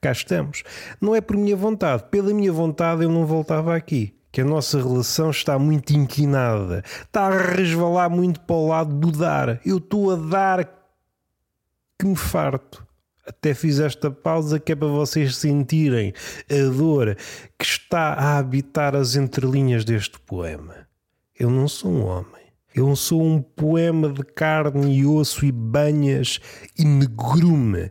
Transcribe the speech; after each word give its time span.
cá 0.00 0.12
estamos. 0.12 0.62
Não 1.00 1.14
é 1.14 1.20
por 1.20 1.36
minha 1.36 1.56
vontade, 1.56 2.04
pela 2.10 2.32
minha 2.32 2.52
vontade 2.52 3.02
eu 3.02 3.10
não 3.10 3.26
voltava 3.26 3.74
aqui. 3.74 4.14
Que 4.32 4.42
a 4.42 4.44
nossa 4.44 4.78
relação 4.78 5.30
está 5.30 5.58
muito 5.58 5.90
inquinada, 5.90 6.84
está 7.02 7.26
a 7.26 7.36
resvalar 7.36 8.08
muito 8.08 8.40
para 8.40 8.54
o 8.54 8.68
lado 8.68 8.94
do 8.94 9.10
dar. 9.10 9.60
Eu 9.66 9.78
estou 9.78 10.12
a 10.12 10.16
dar 10.16 10.80
que 11.98 12.06
me 12.06 12.14
farto. 12.14 12.86
Até 13.26 13.54
fiz 13.54 13.80
esta 13.80 14.10
pausa 14.10 14.58
que 14.58 14.72
é 14.72 14.76
para 14.76 14.88
vocês 14.88 15.36
sentirem 15.36 16.14
a 16.48 16.72
dor 16.72 17.16
que 17.58 17.64
está 17.64 18.14
a 18.14 18.38
habitar 18.38 18.94
as 18.94 19.16
entrelinhas 19.16 19.84
deste 19.84 20.18
poema. 20.20 20.88
Eu 21.38 21.50
não 21.50 21.66
sou 21.66 21.90
um 21.90 22.04
homem. 22.04 22.40
Eu 22.72 22.94
sou 22.94 23.20
um 23.20 23.42
poema 23.42 24.08
de 24.08 24.22
carne 24.22 24.98
e 24.98 25.04
osso 25.04 25.44
e 25.44 25.50
banhas 25.50 26.38
e 26.78 26.84
negrume. 26.84 27.90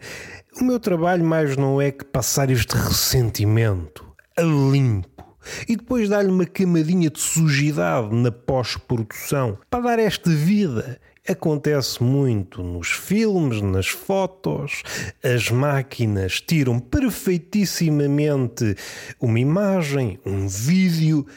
O 0.58 0.64
meu 0.64 0.80
trabalho 0.80 1.24
mais 1.24 1.56
não 1.56 1.80
é 1.80 1.92
que 1.92 2.04
passar 2.04 2.50
este 2.50 2.76
ressentimento 2.76 4.04
a 4.36 4.42
limpo 4.42 5.24
e 5.68 5.76
depois 5.76 6.10
dar-lhe 6.10 6.32
uma 6.32 6.46
camadinha 6.46 7.10
de 7.10 7.20
sujidade 7.20 8.14
na 8.14 8.32
pós-produção 8.32 9.60
para 9.70 9.84
dar 9.84 10.00
esta 10.00 10.30
vida. 10.30 11.00
Acontece 11.28 12.02
muito 12.02 12.64
nos 12.64 12.90
filmes, 12.90 13.62
nas 13.62 13.88
fotos. 13.88 14.82
As 15.24 15.52
máquinas 15.52 16.42
tiram 16.42 16.80
perfeitissimamente 16.80 18.76
uma 19.20 19.40
imagem, 19.40 20.20
um 20.26 20.48
vídeo, 20.48 21.28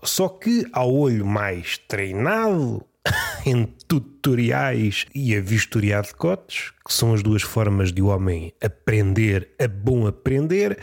só 0.00 0.28
que 0.28 0.64
ao 0.72 0.94
olho 0.94 1.26
mais 1.26 1.76
treinado, 1.76 2.84
em 3.46 3.64
tutoriais 3.86 5.06
e 5.14 5.34
a 5.36 5.40
vistoriar 5.40 6.02
de 6.02 6.14
cotes, 6.14 6.72
que 6.86 6.92
são 6.92 7.14
as 7.14 7.22
duas 7.22 7.42
formas 7.42 7.92
de 7.92 8.02
o 8.02 8.06
homem 8.06 8.52
aprender 8.62 9.50
a 9.58 9.66
bom 9.66 10.06
aprender, 10.06 10.78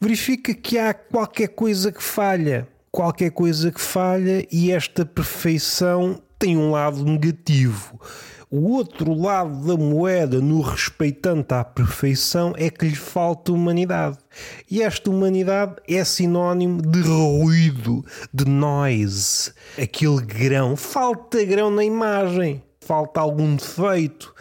verifica 0.00 0.54
que 0.54 0.78
há 0.78 0.94
qualquer 0.94 1.48
coisa 1.48 1.92
que 1.92 2.02
falha. 2.02 2.68
Qualquer 2.90 3.30
coisa 3.30 3.70
que 3.70 3.80
falha 3.80 4.46
e 4.50 4.72
esta 4.72 5.04
perfeição 5.04 6.22
tem 6.38 6.56
um 6.56 6.70
lado 6.70 7.04
negativo. 7.04 8.00
O 8.50 8.72
outro 8.72 9.12
lado 9.12 9.66
da 9.66 9.76
moeda, 9.76 10.40
no 10.40 10.62
respeitante 10.62 11.52
à 11.52 11.62
perfeição, 11.62 12.54
é 12.56 12.70
que 12.70 12.86
lhe 12.86 12.96
falta 12.96 13.52
humanidade. 13.52 14.16
E 14.70 14.80
esta 14.80 15.10
humanidade 15.10 15.76
é 15.86 16.02
sinónimo 16.02 16.80
de 16.80 17.02
ruído, 17.02 18.02
de 18.32 18.46
noise. 18.46 19.52
Aquele 19.76 20.22
grão. 20.22 20.76
Falta 20.76 21.44
grão 21.44 21.70
na 21.70 21.84
imagem. 21.84 22.62
Falta 22.80 23.20
algum 23.20 23.54
defeito. 23.54 24.34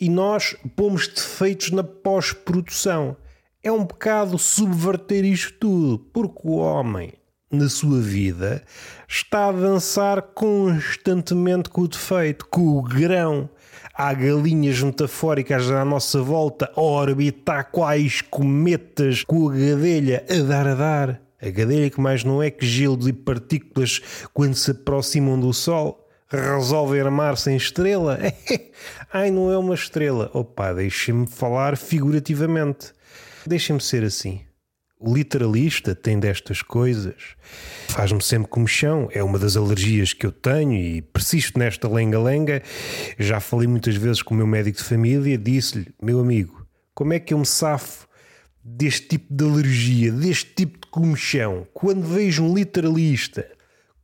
E 0.00 0.08
nós 0.08 0.54
pomos 0.76 1.08
defeitos 1.08 1.72
na 1.72 1.82
pós-produção. 1.82 3.16
É 3.64 3.72
um 3.72 3.84
pecado 3.84 4.38
subverter 4.38 5.24
isto 5.24 5.54
tudo, 5.58 5.98
porque 6.12 6.42
o 6.44 6.52
homem 6.52 7.14
na 7.50 7.68
sua 7.68 8.00
vida 8.00 8.62
está 9.08 9.48
a 9.48 9.52
dançar 9.52 10.22
constantemente 10.22 11.68
com 11.68 11.82
o 11.82 11.88
defeito, 11.88 12.46
com 12.46 12.78
o 12.78 12.82
grão. 12.82 13.50
Há 13.92 14.14
galinhas 14.14 14.80
metafóricas 14.80 15.70
à 15.70 15.84
nossa 15.84 16.22
volta 16.22 16.70
a 16.74 16.80
orbitar 16.80 17.70
quais 17.70 18.22
cometas 18.22 19.24
com 19.24 19.48
a 19.48 19.52
gadelha 19.52 20.24
a 20.30 20.42
dar 20.42 20.66
a 20.68 20.74
dar. 20.74 21.22
A 21.42 21.50
gadelha 21.50 21.90
que 21.90 22.00
mais 22.00 22.22
não 22.22 22.42
é 22.42 22.50
que 22.50 22.66
gelo 22.66 23.08
e 23.08 23.12
partículas 23.12 24.00
quando 24.32 24.54
se 24.54 24.70
aproximam 24.70 25.40
do 25.40 25.52
Sol 25.52 26.06
resolve 26.28 27.00
armar-se 27.00 27.50
em 27.50 27.56
estrela? 27.56 28.18
Ai, 29.12 29.30
não 29.30 29.50
é 29.50 29.58
uma 29.58 29.74
estrela. 29.74 30.30
Opa, 30.32 30.72
deixem-me 30.72 31.26
falar 31.26 31.76
figurativamente. 31.76 32.92
Deixem-me 33.46 33.80
ser 33.80 34.04
assim. 34.04 34.40
Literalista 35.02 35.94
tem 35.94 36.20
destas 36.20 36.60
coisas. 36.60 37.14
Faz-me 37.88 38.22
sempre 38.22 38.48
comichão. 38.48 39.08
É 39.12 39.22
uma 39.22 39.38
das 39.38 39.56
alergias 39.56 40.12
que 40.12 40.26
eu 40.26 40.32
tenho 40.32 40.74
e 40.74 41.00
persisto 41.00 41.58
nesta 41.58 41.88
lenga-lenga. 41.88 42.62
Já 43.18 43.40
falei 43.40 43.66
muitas 43.66 43.96
vezes 43.96 44.22
com 44.22 44.34
o 44.34 44.36
meu 44.36 44.46
médico 44.46 44.78
de 44.78 44.84
família. 44.84 45.38
Disse-lhe, 45.38 45.88
meu 46.02 46.20
amigo, 46.20 46.66
como 46.94 47.14
é 47.14 47.18
que 47.18 47.32
eu 47.32 47.38
me 47.38 47.46
safo 47.46 48.06
deste 48.62 49.08
tipo 49.08 49.32
de 49.32 49.44
alergia, 49.44 50.12
deste 50.12 50.54
tipo 50.54 50.78
de 50.78 50.86
comichão? 50.90 51.66
Quando 51.72 52.02
vejo 52.02 52.44
um 52.44 52.54
literalista 52.54 53.46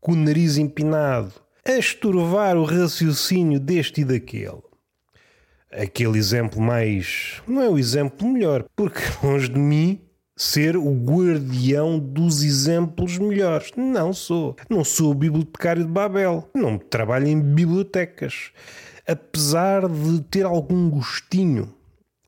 com 0.00 0.12
o 0.12 0.16
nariz 0.16 0.56
empinado 0.56 1.32
a 1.62 1.72
estorvar 1.72 2.56
o 2.56 2.64
raciocínio 2.64 3.58
deste 3.58 4.00
e 4.00 4.04
daquele. 4.04 4.62
Aquele 5.70 6.16
exemplo 6.16 6.60
mais. 6.60 7.42
não 7.46 7.60
é 7.60 7.68
o 7.68 7.76
exemplo 7.76 8.26
melhor, 8.26 8.64
porque 8.74 9.00
longe 9.22 9.48
de 9.48 9.58
mim 9.58 10.05
ser 10.36 10.76
o 10.76 10.92
guardião 10.92 11.98
dos 11.98 12.42
exemplos 12.42 13.16
melhores. 13.16 13.70
Não 13.74 14.12
sou. 14.12 14.54
Não 14.68 14.84
sou 14.84 15.12
o 15.12 15.14
bibliotecário 15.14 15.82
de 15.82 15.90
Babel. 15.90 16.48
Não 16.54 16.78
trabalho 16.78 17.26
em 17.26 17.40
bibliotecas. 17.40 18.52
Apesar 19.08 19.88
de 19.88 20.20
ter 20.24 20.44
algum 20.44 20.90
gostinho 20.90 21.74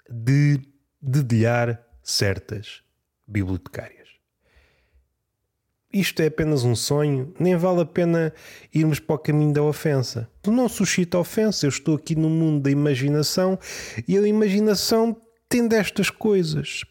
de 0.08 0.60
dedilhar 1.02 1.84
certas 2.02 2.82
bibliotecárias. 3.26 3.98
Isto 5.92 6.22
é 6.22 6.26
apenas 6.26 6.64
um 6.64 6.76
sonho, 6.76 7.32
nem 7.40 7.56
vale 7.56 7.80
a 7.80 7.86
pena 7.86 8.32
irmos 8.74 9.00
para 9.00 9.16
o 9.16 9.18
caminho 9.18 9.52
da 9.52 9.62
ofensa. 9.62 10.30
Não 10.46 10.68
suscita 10.68 11.18
ofensa, 11.18 11.66
eu 11.66 11.70
estou 11.70 11.96
aqui 11.96 12.14
no 12.14 12.28
mundo 12.28 12.62
da 12.62 12.70
imaginação 12.70 13.58
e 14.06 14.16
a 14.16 14.26
imaginação 14.26 15.16
tem 15.48 15.66
destas 15.66 16.10
coisas 16.10 16.84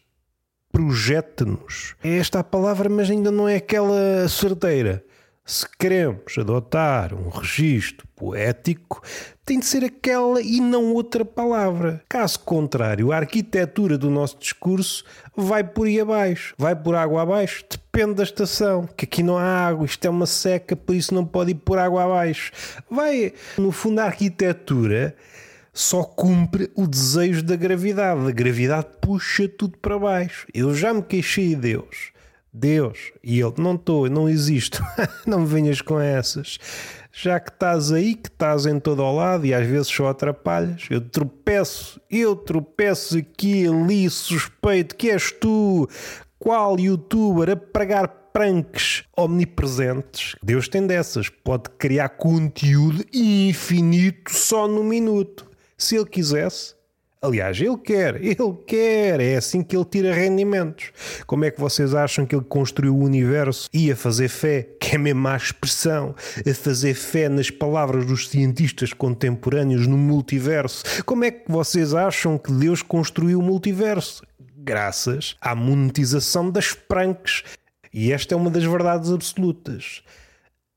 projeta-nos. 0.72 1.94
É 2.02 2.18
esta 2.18 2.40
a 2.40 2.44
palavra, 2.44 2.88
mas 2.88 3.10
ainda 3.10 3.30
não 3.30 3.48
é 3.48 3.56
aquela 3.56 4.28
certeira. 4.28 5.04
Se 5.44 5.66
queremos 5.78 6.36
adotar 6.36 7.14
um 7.14 7.30
registro 7.30 8.06
poético, 8.14 9.02
tem 9.46 9.58
de 9.58 9.64
ser 9.64 9.82
aquela 9.82 10.42
e 10.42 10.60
não 10.60 10.92
outra 10.92 11.24
palavra. 11.24 12.02
Caso 12.06 12.40
contrário, 12.40 13.10
a 13.12 13.16
arquitetura 13.16 13.96
do 13.96 14.10
nosso 14.10 14.38
discurso 14.38 15.04
vai 15.34 15.64
por 15.64 15.86
aí 15.86 15.98
abaixo. 15.98 16.54
Vai 16.58 16.76
por 16.76 16.94
água 16.94 17.22
abaixo? 17.22 17.64
Depende 17.70 18.16
da 18.16 18.24
estação, 18.24 18.86
que 18.94 19.06
aqui 19.06 19.22
não 19.22 19.38
há 19.38 19.68
água, 19.68 19.86
isto 19.86 20.04
é 20.04 20.10
uma 20.10 20.26
seca, 20.26 20.76
por 20.76 20.94
isso 20.94 21.14
não 21.14 21.24
pode 21.24 21.52
ir 21.52 21.54
por 21.54 21.78
água 21.78 22.04
abaixo. 22.04 22.52
Vai, 22.90 23.32
no 23.56 23.72
fundo, 23.72 24.00
a 24.00 24.04
arquitetura 24.04 25.16
só 25.78 26.02
cumpre 26.02 26.68
o 26.74 26.88
desejo 26.88 27.40
da 27.40 27.54
gravidade. 27.54 28.26
A 28.26 28.32
gravidade 28.32 28.88
puxa 29.00 29.48
tudo 29.48 29.78
para 29.78 29.96
baixo. 29.96 30.44
Eu 30.52 30.74
já 30.74 30.92
me 30.92 31.02
queixei 31.02 31.50
de 31.50 31.54
Deus. 31.54 32.10
Deus. 32.52 33.12
E 33.22 33.38
ele, 33.38 33.54
não 33.58 33.76
estou, 33.76 34.10
não 34.10 34.28
existo. 34.28 34.82
não 35.24 35.42
me 35.42 35.46
venhas 35.46 35.80
com 35.80 36.00
essas. 36.00 36.58
Já 37.12 37.38
que 37.38 37.50
estás 37.52 37.92
aí, 37.92 38.16
que 38.16 38.28
estás 38.28 38.66
em 38.66 38.80
todo 38.80 39.04
o 39.04 39.14
lado 39.14 39.46
e 39.46 39.54
às 39.54 39.64
vezes 39.68 39.86
só 39.86 40.08
atrapalhas, 40.08 40.82
eu 40.90 41.00
tropeço, 41.00 42.00
eu 42.10 42.34
tropeço 42.34 43.16
aqui, 43.16 43.64
ali, 43.68 44.10
suspeito 44.10 44.96
que 44.96 45.10
és 45.10 45.30
tu, 45.30 45.88
qual 46.40 46.76
youtuber 46.78 47.50
a 47.50 47.56
pregar 47.56 48.08
pranks 48.32 49.04
omnipresentes. 49.16 50.34
Deus 50.42 50.68
tem 50.68 50.86
dessas, 50.88 51.28
pode 51.28 51.70
criar 51.78 52.08
conteúdo 52.10 53.04
infinito 53.12 54.32
só 54.32 54.66
no 54.66 54.82
minuto 54.82 55.47
se 55.78 55.96
ele 55.96 56.06
quisesse. 56.06 56.76
Aliás, 57.20 57.60
ele 57.60 57.76
quer, 57.78 58.14
ele 58.24 58.56
quer, 58.64 59.20
é 59.20 59.36
assim 59.36 59.60
que 59.60 59.76
ele 59.76 59.84
tira 59.84 60.14
rendimentos. 60.14 60.92
Como 61.26 61.44
é 61.44 61.50
que 61.50 61.60
vocês 61.60 61.92
acham 61.92 62.24
que 62.24 62.34
ele 62.34 62.44
construiu 62.44 62.94
o 62.94 63.02
universo 63.02 63.68
e 63.72 63.90
a 63.90 63.96
fazer 63.96 64.28
fé, 64.28 64.68
que 64.80 64.94
é 64.94 64.98
mesmo 64.98 65.26
a 65.26 65.36
expressão, 65.36 66.14
a 66.48 66.54
fazer 66.54 66.94
fé 66.94 67.28
nas 67.28 67.50
palavras 67.50 68.06
dos 68.06 68.28
cientistas 68.28 68.92
contemporâneos 68.92 69.88
no 69.88 69.98
multiverso? 69.98 70.84
Como 71.04 71.24
é 71.24 71.32
que 71.32 71.50
vocês 71.50 71.92
acham 71.92 72.38
que 72.38 72.52
Deus 72.52 72.82
construiu 72.82 73.40
o 73.40 73.42
multiverso? 73.42 74.22
Graças 74.56 75.34
à 75.40 75.56
monetização 75.56 76.50
das 76.50 76.72
pranks. 76.72 77.42
E 77.92 78.12
esta 78.12 78.34
é 78.34 78.36
uma 78.36 78.50
das 78.50 78.62
verdades 78.62 79.10
absolutas. 79.10 80.02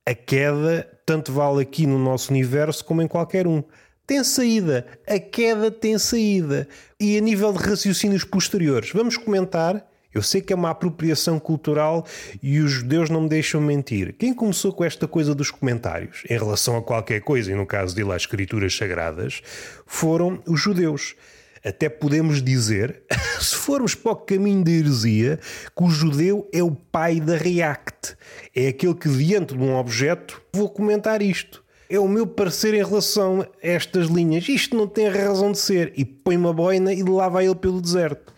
A 0.07 0.15
queda 0.15 0.87
tanto 1.05 1.31
vale 1.31 1.61
aqui 1.61 1.85
no 1.85 1.99
nosso 1.99 2.31
universo 2.31 2.83
como 2.83 3.03
em 3.03 3.07
qualquer 3.07 3.45
um 3.45 3.63
tem 4.11 4.25
saída. 4.25 4.85
A 5.07 5.17
queda 5.17 5.71
tem 5.71 5.97
saída. 5.97 6.67
E 6.99 7.17
a 7.17 7.21
nível 7.21 7.53
de 7.53 7.59
raciocínios 7.59 8.25
posteriores, 8.25 8.91
vamos 8.91 9.15
comentar. 9.15 9.87
Eu 10.13 10.21
sei 10.21 10.41
que 10.41 10.51
é 10.51 10.55
uma 10.55 10.71
apropriação 10.71 11.39
cultural 11.39 12.05
e 12.43 12.59
os 12.59 12.71
judeus 12.71 13.09
não 13.09 13.21
me 13.21 13.29
deixam 13.29 13.61
mentir. 13.61 14.13
Quem 14.19 14.33
começou 14.33 14.73
com 14.73 14.83
esta 14.83 15.07
coisa 15.07 15.33
dos 15.33 15.49
comentários 15.49 16.23
em 16.29 16.37
relação 16.37 16.75
a 16.75 16.81
qualquer 16.81 17.21
coisa, 17.21 17.53
e 17.53 17.55
no 17.55 17.65
caso 17.65 17.95
de 17.95 18.01
às 18.01 18.23
escrituras 18.23 18.75
sagradas, 18.75 19.41
foram 19.85 20.43
os 20.45 20.59
judeus. 20.59 21.15
Até 21.63 21.87
podemos 21.87 22.43
dizer, 22.43 23.03
se 23.39 23.55
formos 23.55 23.95
para 23.95 24.11
o 24.11 24.15
caminho 24.17 24.61
da 24.61 24.71
heresia, 24.71 25.39
que 25.73 25.83
o 25.85 25.89
judeu 25.89 26.49
é 26.51 26.61
o 26.61 26.71
pai 26.71 27.21
da 27.21 27.37
React. 27.37 28.17
É 28.53 28.67
aquele 28.67 28.95
que, 28.95 29.07
diante 29.07 29.55
de 29.55 29.63
um 29.63 29.73
objeto, 29.73 30.41
vou 30.53 30.69
comentar 30.69 31.21
isto 31.21 31.63
é 31.91 31.99
o 31.99 32.07
meu 32.07 32.25
parecer 32.25 32.73
em 32.73 32.83
relação 32.83 33.41
a 33.41 33.47
estas 33.61 34.07
linhas. 34.07 34.47
Isto 34.47 34.77
não 34.77 34.87
tem 34.87 35.09
razão 35.09 35.51
de 35.51 35.59
ser. 35.59 35.91
E 35.97 36.05
põe 36.05 36.37
uma 36.37 36.53
boina 36.53 36.93
e 36.93 37.03
lá 37.03 37.27
vai 37.27 37.45
ele 37.45 37.55
pelo 37.55 37.81
deserto. 37.81 38.33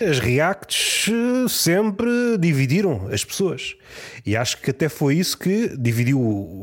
As 0.00 0.20
reacts 0.20 1.08
eh, 1.08 1.48
sempre 1.48 2.36
dividiram 2.38 3.08
as 3.12 3.24
pessoas. 3.24 3.74
E 4.24 4.36
acho 4.36 4.60
que 4.60 4.70
até 4.70 4.88
foi 4.88 5.16
isso 5.16 5.36
que 5.36 5.76
dividiu. 5.76 6.62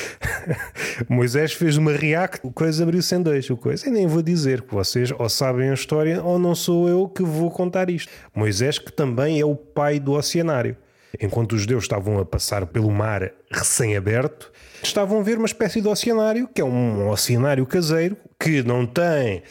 Moisés 1.08 1.52
fez 1.52 1.78
uma 1.78 1.92
react, 1.92 2.40
o 2.42 2.50
coisa 2.50 2.82
abriu-se 2.82 3.18
dois. 3.18 3.48
O 3.48 3.56
coisa, 3.56 3.88
e 3.88 3.90
nem 3.90 4.06
vou 4.06 4.22
dizer 4.22 4.62
que 4.62 4.74
vocês 4.74 5.10
ou 5.18 5.28
sabem 5.28 5.70
a 5.70 5.74
história 5.74 6.22
ou 6.22 6.38
não 6.38 6.54
sou 6.54 6.88
eu 6.88 7.08
que 7.08 7.22
vou 7.22 7.50
contar 7.50 7.88
isto. 7.88 8.10
Moisés, 8.34 8.78
que 8.78 8.92
também 8.92 9.40
é 9.40 9.44
o 9.44 9.56
pai 9.56 9.98
do 9.98 10.12
oceanário. 10.12 10.76
Enquanto 11.20 11.52
os 11.52 11.62
judeus 11.62 11.84
estavam 11.84 12.18
a 12.18 12.24
passar 12.24 12.66
pelo 12.66 12.90
mar 12.90 13.32
recém-aberto, 13.50 14.50
estavam 14.82 15.20
a 15.20 15.22
ver 15.22 15.38
uma 15.38 15.46
espécie 15.46 15.80
de 15.80 15.88
oceanário, 15.88 16.48
que 16.52 16.60
é 16.60 16.64
um 16.64 17.08
oceanário 17.08 17.64
caseiro, 17.66 18.16
que 18.38 18.62
não 18.62 18.86
tem. 18.86 19.42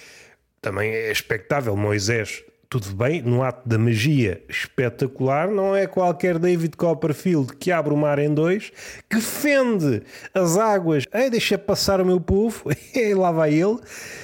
Também 0.62 0.92
é 0.92 1.12
expectável 1.12 1.76
Moisés 1.76 2.44
tudo 2.80 2.96
bem, 2.96 3.22
no 3.22 3.44
ato 3.44 3.70
da 3.70 3.78
magia 3.78 4.42
espetacular, 4.50 5.48
não 5.48 5.76
é 5.76 5.86
qualquer 5.86 6.40
David 6.40 6.76
Copperfield 6.76 7.56
que 7.56 7.72
abre 7.72 7.94
o 7.94 7.98
mar 7.98 8.18
em 8.18 8.34
dois, 8.34 8.72
que 9.08 9.22
fende 9.22 10.02
as 10.34 10.58
águas, 10.58 11.06
Ei, 11.14 11.30
deixa 11.30 11.56
passar 11.56 12.02
o 12.02 12.06
meu 12.06 12.20
povo, 12.20 12.72
e 12.96 13.14
lá 13.14 13.32
vai 13.32 13.54
ele. 13.54 13.78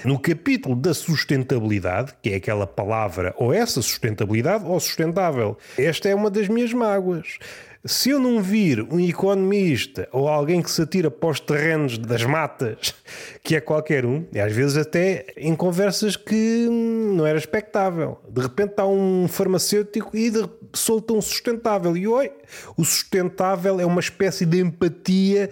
No 0.03 0.17
capítulo 0.17 0.75
da 0.75 0.95
sustentabilidade, 0.95 2.15
que 2.23 2.31
é 2.31 2.37
aquela 2.37 2.65
palavra, 2.65 3.35
ou 3.37 3.53
essa 3.53 3.83
sustentabilidade, 3.83 4.65
ou 4.65 4.79
sustentável, 4.79 5.55
esta 5.77 6.09
é 6.09 6.15
uma 6.15 6.31
das 6.31 6.47
minhas 6.47 6.73
mágoas. 6.73 7.37
Se 7.85 8.09
eu 8.09 8.19
não 8.19 8.41
vir 8.41 8.81
um 8.91 8.99
economista 8.99 10.09
ou 10.11 10.27
alguém 10.27 10.61
que 10.61 10.69
se 10.69 10.81
atira 10.81 11.09
para 11.09 11.29
os 11.29 11.39
terrenos 11.39 11.97
das 11.97 12.25
matas, 12.25 12.93
que 13.41 13.55
é 13.55 13.61
qualquer 13.61 14.05
um, 14.05 14.25
e 14.33 14.39
às 14.39 14.51
vezes 14.51 14.75
até 14.75 15.27
em 15.37 15.55
conversas 15.55 16.17
que 16.17 16.67
não 16.69 17.25
era 17.25 17.37
expectável, 17.37 18.19
de 18.27 18.41
repente 18.41 18.71
está 18.71 18.85
um 18.85 19.29
farmacêutico 19.29 20.15
e 20.15 20.29
de, 20.29 20.49
solta 20.73 21.13
um 21.13 21.21
sustentável. 21.21 21.95
E 21.95 22.05
oi, 22.05 22.31
o 22.75 22.83
sustentável 22.83 23.79
é 23.79 23.85
uma 23.85 24.01
espécie 24.01 24.45
de 24.45 24.59
empatia 24.59 25.49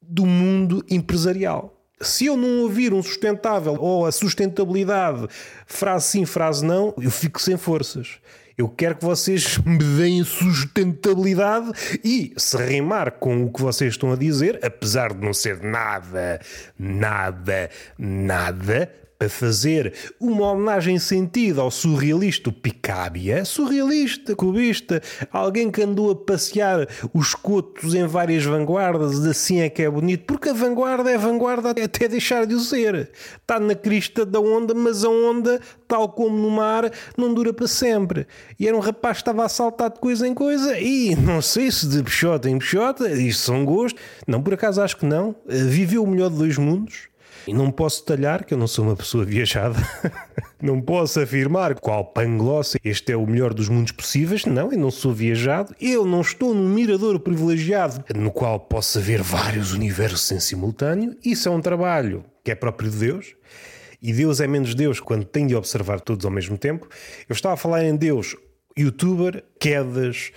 do 0.00 0.24
mundo 0.24 0.82
empresarial. 0.88 1.74
Se 2.00 2.26
eu 2.26 2.36
não 2.36 2.62
ouvir 2.62 2.94
um 2.94 3.02
sustentável 3.02 3.76
ou 3.78 4.06
a 4.06 4.12
sustentabilidade, 4.12 5.26
frase 5.66 6.06
sim, 6.06 6.24
frase 6.24 6.64
não, 6.64 6.94
eu 6.98 7.10
fico 7.10 7.42
sem 7.42 7.58
forças. 7.58 8.20
Eu 8.58 8.68
quero 8.68 8.96
que 8.96 9.04
vocês 9.04 9.56
me 9.58 9.78
deem 9.78 10.24
sustentabilidade 10.24 11.70
e 12.02 12.32
se 12.36 12.56
rimar 12.56 13.12
com 13.12 13.44
o 13.44 13.52
que 13.52 13.62
vocês 13.62 13.92
estão 13.92 14.10
a 14.10 14.16
dizer, 14.16 14.58
apesar 14.64 15.14
de 15.14 15.24
não 15.24 15.32
ser 15.32 15.62
nada, 15.62 16.40
nada, 16.76 17.70
nada, 17.96 18.92
a 19.20 19.28
fazer 19.28 19.92
uma 20.20 20.52
homenagem 20.52 20.98
sentido 20.98 21.60
ao 21.60 21.72
surrealista 21.72 22.52
Picabia, 22.52 23.44
surrealista, 23.44 24.36
cubista, 24.36 25.02
alguém 25.32 25.70
que 25.70 25.82
andou 25.82 26.10
a 26.10 26.16
passear 26.16 26.86
os 27.12 27.34
cotos 27.34 27.94
em 27.94 28.06
várias 28.06 28.44
vanguardas, 28.44 29.26
assim 29.26 29.60
é 29.60 29.68
que 29.68 29.82
é 29.82 29.90
bonito, 29.90 30.24
porque 30.24 30.50
a 30.50 30.52
vanguarda 30.52 31.10
é 31.10 31.18
vanguarda 31.18 31.70
até 31.70 32.06
deixar 32.06 32.46
de 32.46 32.54
o 32.54 32.60
ser. 32.60 33.10
Está 33.40 33.58
na 33.58 33.74
crista 33.74 34.24
da 34.24 34.38
onda, 34.38 34.72
mas 34.72 35.04
a 35.04 35.08
onda, 35.08 35.60
tal 35.88 36.08
como 36.10 36.36
no 36.38 36.50
mar, 36.50 36.90
não 37.16 37.34
dura 37.34 37.52
para 37.52 37.66
sempre. 37.66 38.26
E 38.58 38.68
era 38.68 38.76
um 38.76 38.80
rapaz 38.80 39.16
que 39.16 39.22
estava 39.22 39.44
a 39.44 39.48
saltar 39.48 39.90
de 39.90 39.98
coisa 39.98 40.28
em 40.28 40.34
coisa 40.34 40.78
e 40.78 41.16
não 41.16 41.42
sei 41.42 41.72
se 41.72 41.88
de 41.88 42.04
peixota 42.04 42.48
em 42.48 42.58
peixota, 42.58 43.10
isto 43.10 43.42
são 43.42 43.64
gostos, 43.64 44.00
não, 44.26 44.40
por 44.40 44.54
acaso 44.54 44.80
acho 44.80 44.96
que 44.96 45.06
não, 45.06 45.34
viveu 45.44 46.04
o 46.04 46.06
melhor 46.06 46.30
de 46.30 46.36
dois 46.36 46.56
mundos 46.56 47.08
e 47.48 47.54
não 47.54 47.70
posso 47.70 48.04
talhar, 48.04 48.44
que 48.44 48.52
eu 48.52 48.58
não 48.58 48.66
sou 48.66 48.84
uma 48.84 48.94
pessoa 48.94 49.24
viajada, 49.24 49.78
não 50.60 50.80
posso 50.82 51.18
afirmar 51.18 51.74
qual 51.80 52.04
panglossa 52.04 52.78
este 52.84 53.12
é 53.12 53.16
o 53.16 53.26
melhor 53.26 53.54
dos 53.54 53.70
mundos 53.70 53.92
possíveis. 53.92 54.44
Não, 54.44 54.70
eu 54.70 54.78
não 54.78 54.90
sou 54.90 55.14
viajado. 55.14 55.74
Eu 55.80 56.04
não 56.04 56.20
estou 56.20 56.54
num 56.54 56.68
mirador 56.68 57.18
privilegiado 57.20 58.04
no 58.14 58.30
qual 58.30 58.60
possa 58.60 59.00
ver 59.00 59.22
vários 59.22 59.72
universos 59.72 60.30
em 60.30 60.40
simultâneo. 60.40 61.16
Isso 61.24 61.48
é 61.48 61.50
um 61.50 61.60
trabalho 61.60 62.22
que 62.44 62.50
é 62.50 62.54
próprio 62.54 62.90
de 62.90 62.98
Deus. 62.98 63.34
E 64.02 64.12
Deus 64.12 64.40
é 64.40 64.46
menos 64.46 64.74
Deus 64.74 65.00
quando 65.00 65.24
tem 65.24 65.46
de 65.46 65.56
observar 65.56 66.00
todos 66.00 66.24
ao 66.26 66.30
mesmo 66.30 66.58
tempo. 66.58 66.86
Eu 67.28 67.32
estava 67.32 67.54
a 67.54 67.56
falar 67.56 67.82
em 67.82 67.96
Deus, 67.96 68.36
youtuber, 68.78 69.42
quedas 69.58 70.32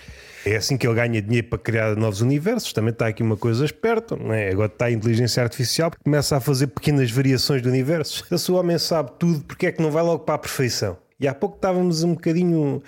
é 0.45 0.55
assim 0.55 0.77
que 0.77 0.87
ele 0.87 0.95
ganha 0.95 1.21
dinheiro 1.21 1.47
para 1.47 1.59
criar 1.59 1.95
novos 1.95 2.21
universos. 2.21 2.73
Também 2.73 2.91
está 2.91 3.07
aqui 3.07 3.21
uma 3.21 3.37
coisa 3.37 3.63
esperta, 3.63 4.15
não 4.15 4.33
é? 4.33 4.49
Agora 4.49 4.71
está 4.71 4.85
a 4.85 4.91
inteligência 4.91 5.43
artificial, 5.43 5.91
começa 6.03 6.37
a 6.37 6.39
fazer 6.39 6.67
pequenas 6.67 7.11
variações 7.11 7.61
de 7.61 7.69
universos. 7.69 8.23
Se 8.37 8.51
o 8.51 8.55
homem 8.55 8.77
sabe 8.77 9.11
tudo, 9.19 9.41
porque 9.41 9.67
é 9.67 9.71
que 9.71 9.81
não 9.81 9.91
vai 9.91 10.03
logo 10.03 10.19
para 10.19 10.35
a 10.35 10.39
perfeição? 10.39 10.97
E 11.19 11.27
há 11.27 11.35
pouco 11.35 11.55
estávamos 11.55 12.03
um 12.03 12.15
bocadinho 12.15 12.81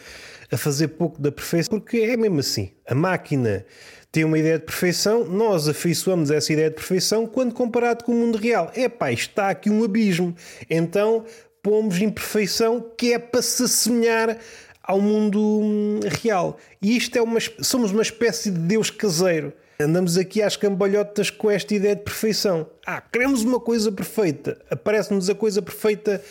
a 0.52 0.58
fazer 0.58 0.90
pouco 0.90 1.22
da 1.22 1.32
perfeição, 1.32 1.80
porque 1.80 1.98
é 1.98 2.18
mesmo 2.18 2.40
assim. 2.40 2.72
A 2.88 2.96
máquina 2.96 3.64
tem 4.12 4.24
uma 4.24 4.38
ideia 4.38 4.58
de 4.58 4.66
perfeição, 4.66 5.24
nós 5.26 5.68
afeiçoamos 5.68 6.32
essa 6.32 6.52
ideia 6.52 6.70
de 6.70 6.76
perfeição 6.76 7.28
quando 7.28 7.54
comparado 7.54 8.04
com 8.04 8.12
o 8.12 8.16
mundo 8.16 8.38
real. 8.38 8.72
É 8.76 8.90
pá, 8.90 9.12
está 9.12 9.50
aqui 9.50 9.70
um 9.70 9.84
abismo. 9.84 10.36
Então 10.68 11.26
pomos 11.62 12.00
imperfeição 12.02 12.84
que 12.98 13.14
é 13.14 13.20
para 13.20 13.42
se 13.42 13.64
assemelhar 13.64 14.38
ao 14.84 15.00
mundo 15.00 15.40
hum, 15.42 16.00
real. 16.22 16.58
E 16.82 16.98
isto 16.98 17.18
é 17.18 17.22
uma, 17.22 17.40
somos 17.62 17.92
uma 17.92 18.02
espécie 18.02 18.52
de 18.52 18.60
Deus 18.60 18.90
caseiro. 18.90 19.54
Andamos 19.80 20.18
aqui 20.18 20.42
às 20.42 20.56
cambalhotas 20.56 21.30
com 21.30 21.50
esta 21.50 21.74
ideia 21.74 21.96
de 21.96 22.04
perfeição. 22.04 22.68
Ah, 22.86 23.02
queremos 23.02 23.42
uma 23.42 23.60
coisa 23.60 23.92
perfeita. 23.92 24.60
Aparece-nos 24.70 25.30
a 25.30 25.36
coisa 25.36 25.62
perfeita 25.62 26.22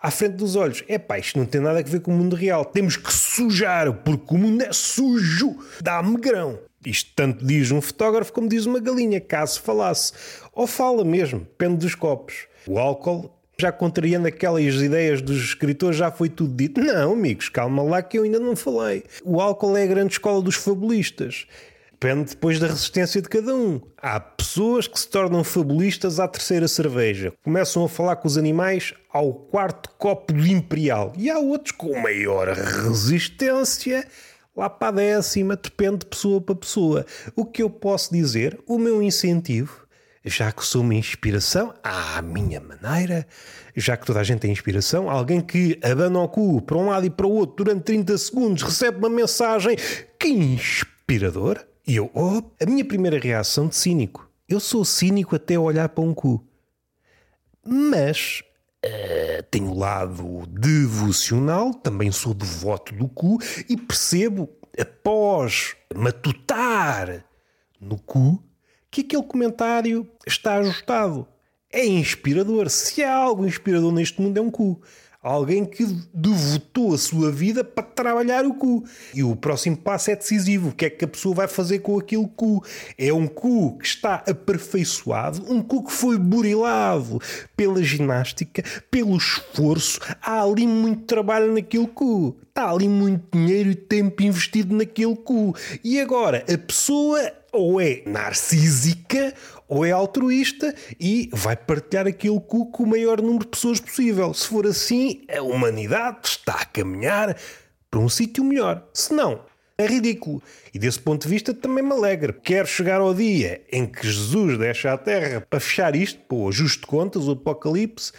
à 0.00 0.10
frente 0.10 0.36
dos 0.36 0.56
olhos. 0.56 0.82
É 0.88 0.98
pá, 0.98 1.18
isto 1.18 1.38
não 1.38 1.46
tem 1.46 1.60
nada 1.60 1.80
a 1.80 1.82
ver 1.82 2.00
com 2.00 2.12
o 2.12 2.14
mundo 2.14 2.34
real. 2.34 2.64
Temos 2.64 2.96
que 2.96 3.12
sujar, 3.12 3.92
porque 3.92 4.34
o 4.34 4.38
mundo 4.38 4.62
é 4.62 4.72
sujo. 4.72 5.58
Dá-me 5.80 6.16
grão. 6.16 6.58
Isto 6.84 7.10
tanto 7.14 7.44
diz 7.44 7.70
um 7.70 7.80
fotógrafo 7.80 8.32
como 8.32 8.48
diz 8.48 8.64
uma 8.64 8.78
galinha, 8.78 9.20
caso 9.20 9.60
falasse. 9.60 10.12
Ou 10.52 10.66
fala 10.66 11.04
mesmo, 11.04 11.40
depende 11.40 11.76
dos 11.78 11.94
copos. 11.94 12.46
O 12.66 12.78
álcool 12.78 13.37
já 13.60 13.72
contrariando 13.72 14.28
aquelas 14.28 14.74
ideias 14.76 15.20
dos 15.20 15.38
escritores, 15.38 15.96
já 15.96 16.12
foi 16.12 16.28
tudo 16.28 16.54
dito. 16.54 16.80
Não, 16.80 17.12
amigos, 17.12 17.48
calma 17.48 17.82
lá 17.82 18.00
que 18.00 18.16
eu 18.16 18.22
ainda 18.22 18.38
não 18.38 18.54
falei. 18.54 19.02
O 19.24 19.40
álcool 19.40 19.76
é 19.76 19.82
a 19.82 19.86
grande 19.86 20.12
escola 20.12 20.40
dos 20.40 20.54
fabulistas. 20.54 21.46
Depende 21.90 22.30
depois 22.30 22.60
da 22.60 22.68
resistência 22.68 23.20
de 23.20 23.28
cada 23.28 23.52
um. 23.52 23.80
Há 24.00 24.20
pessoas 24.20 24.86
que 24.86 25.00
se 25.00 25.08
tornam 25.08 25.42
fabulistas 25.42 26.20
à 26.20 26.28
terceira 26.28 26.68
cerveja. 26.68 27.32
Começam 27.42 27.84
a 27.84 27.88
falar 27.88 28.14
com 28.14 28.28
os 28.28 28.38
animais 28.38 28.94
ao 29.12 29.34
quarto 29.34 29.90
copo 29.98 30.32
de 30.32 30.52
imperial. 30.52 31.12
E 31.16 31.28
há 31.28 31.40
outros 31.40 31.72
com 31.72 32.00
maior 32.00 32.46
resistência 32.46 34.06
lá 34.56 34.70
para 34.70 34.88
a 34.88 34.92
décima. 34.92 35.56
Depende 35.56 35.98
de 35.98 36.06
pessoa 36.06 36.40
para 36.40 36.54
pessoa. 36.54 37.04
O 37.34 37.44
que 37.44 37.64
eu 37.64 37.68
posso 37.68 38.12
dizer, 38.14 38.56
o 38.68 38.78
meu 38.78 39.02
incentivo 39.02 39.87
já 40.24 40.52
que 40.52 40.64
sou 40.64 40.82
uma 40.82 40.94
inspiração 40.94 41.74
à 41.82 42.20
minha 42.22 42.60
maneira, 42.60 43.26
já 43.76 43.96
que 43.96 44.06
toda 44.06 44.20
a 44.20 44.24
gente 44.24 44.40
tem 44.40 44.50
inspiração, 44.50 45.08
alguém 45.08 45.40
que 45.40 45.78
abana 45.82 46.20
o 46.20 46.28
cu 46.28 46.60
para 46.62 46.76
um 46.76 46.88
lado 46.88 47.06
e 47.06 47.10
para 47.10 47.26
o 47.26 47.30
outro 47.30 47.64
durante 47.64 47.84
30 47.84 48.18
segundos 48.18 48.62
recebe 48.62 48.98
uma 48.98 49.08
mensagem 49.08 49.76
que 50.18 50.28
inspirador. 50.28 51.64
E 51.86 51.96
eu, 51.96 52.10
oh, 52.12 52.42
a 52.62 52.66
minha 52.66 52.84
primeira 52.84 53.18
reação 53.18 53.68
de 53.68 53.76
cínico. 53.76 54.28
Eu 54.48 54.60
sou 54.60 54.84
cínico 54.84 55.36
até 55.36 55.58
olhar 55.58 55.88
para 55.88 56.04
um 56.04 56.12
cu. 56.12 56.44
Mas 57.64 58.42
uh, 58.84 59.42
tenho 59.50 59.70
o 59.70 59.78
lado 59.78 60.46
devocional, 60.48 61.72
também 61.74 62.10
sou 62.10 62.34
devoto 62.34 62.94
do 62.94 63.08
cu 63.08 63.38
e 63.68 63.76
percebo, 63.76 64.48
após 64.78 65.76
matutar 65.94 67.24
no 67.80 67.98
cu, 67.98 68.42
que 68.90 69.02
aquele 69.02 69.22
comentário 69.22 70.08
está 70.26 70.56
ajustado. 70.56 71.26
É 71.70 71.84
inspirador. 71.86 72.70
Se 72.70 73.04
há 73.04 73.14
algo 73.14 73.46
inspirador 73.46 73.92
neste 73.92 74.20
mundo, 74.20 74.38
é 74.38 74.40
um 74.40 74.50
cu. 74.50 74.80
Alguém 75.28 75.66
que 75.66 75.84
devotou 76.14 76.94
a 76.94 76.98
sua 76.98 77.30
vida 77.30 77.62
para 77.62 77.82
trabalhar 77.82 78.46
o 78.46 78.54
cu. 78.54 78.82
E 79.14 79.22
o 79.22 79.36
próximo 79.36 79.76
passo 79.76 80.10
é 80.10 80.16
decisivo. 80.16 80.70
O 80.70 80.72
que 80.72 80.86
é 80.86 80.90
que 80.90 81.04
a 81.04 81.08
pessoa 81.08 81.34
vai 81.34 81.46
fazer 81.46 81.80
com 81.80 81.98
aquele 81.98 82.26
cu? 82.34 82.64
É 82.96 83.12
um 83.12 83.26
cu 83.26 83.76
que 83.76 83.86
está 83.86 84.24
aperfeiçoado, 84.26 85.44
um 85.52 85.62
cu 85.62 85.84
que 85.84 85.92
foi 85.92 86.18
burilado 86.18 87.20
pela 87.54 87.82
ginástica, 87.82 88.62
pelo 88.90 89.18
esforço. 89.18 90.00
Há 90.22 90.42
ali 90.42 90.66
muito 90.66 91.02
trabalho 91.02 91.52
naquele 91.52 91.88
cu. 91.88 92.34
Está 92.48 92.70
ali 92.70 92.88
muito 92.88 93.36
dinheiro 93.36 93.70
e 93.70 93.74
tempo 93.74 94.22
investido 94.22 94.74
naquele 94.74 95.14
cu. 95.14 95.54
E 95.84 96.00
agora, 96.00 96.42
a 96.52 96.56
pessoa 96.56 97.20
ou 97.52 97.80
é 97.80 98.02
narcísica 98.06 99.34
ou 99.68 99.84
é 99.84 99.90
altruísta 99.90 100.74
e 100.98 101.28
vai 101.32 101.56
partilhar 101.56 102.06
aquele 102.06 102.40
cu 102.40 102.70
com 102.70 102.84
o 102.84 102.86
maior 102.86 103.20
número 103.20 103.44
de 103.44 103.50
pessoas 103.50 103.78
possível. 103.78 104.32
Se 104.32 104.48
for 104.48 104.66
assim, 104.66 105.22
a 105.28 105.42
humanidade 105.42 106.20
está 106.24 106.54
a 106.54 106.64
caminhar 106.64 107.36
para 107.90 108.00
um 108.00 108.08
sítio 108.08 108.42
melhor. 108.42 108.86
Se 108.92 109.12
não, 109.12 109.44
é 109.76 109.86
ridículo. 109.86 110.42
E 110.74 110.78
desse 110.78 110.98
ponto 110.98 111.22
de 111.22 111.28
vista 111.28 111.54
também 111.54 111.84
me 111.84 111.92
alegra. 111.92 112.32
Quero 112.32 112.66
chegar 112.66 113.00
ao 113.00 113.14
dia 113.14 113.62
em 113.70 113.86
que 113.86 114.06
Jesus 114.06 114.58
deixa 114.58 114.92
a 114.92 114.98
terra 114.98 115.40
para 115.40 115.60
fechar 115.60 115.94
isto, 115.94 116.18
para 116.26 116.36
o 116.36 116.48
ajuste 116.48 116.80
de 116.80 116.86
contas, 116.86 117.28
o 117.28 117.32
apocalipse. 117.32 118.12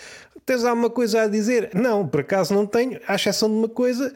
Tens 0.46 0.64
alguma 0.64 0.90
coisa 0.90 1.24
a 1.24 1.28
dizer? 1.28 1.72
Não, 1.74 2.08
por 2.08 2.22
acaso 2.22 2.54
não 2.54 2.66
tenho, 2.66 3.00
à 3.08 3.16
exceção 3.16 3.50
de 3.50 3.56
uma 3.56 3.70
coisa 3.70 4.16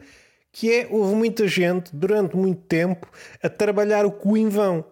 que 0.50 0.72
é, 0.72 0.86
houve 0.88 1.14
muita 1.14 1.46
gente, 1.46 1.94
durante 1.94 2.36
muito 2.36 2.62
tempo, 2.62 3.08
a 3.42 3.48
trabalhar 3.48 4.06
o 4.06 4.10
cu 4.10 4.36
em 4.36 4.48
vão. 4.48 4.84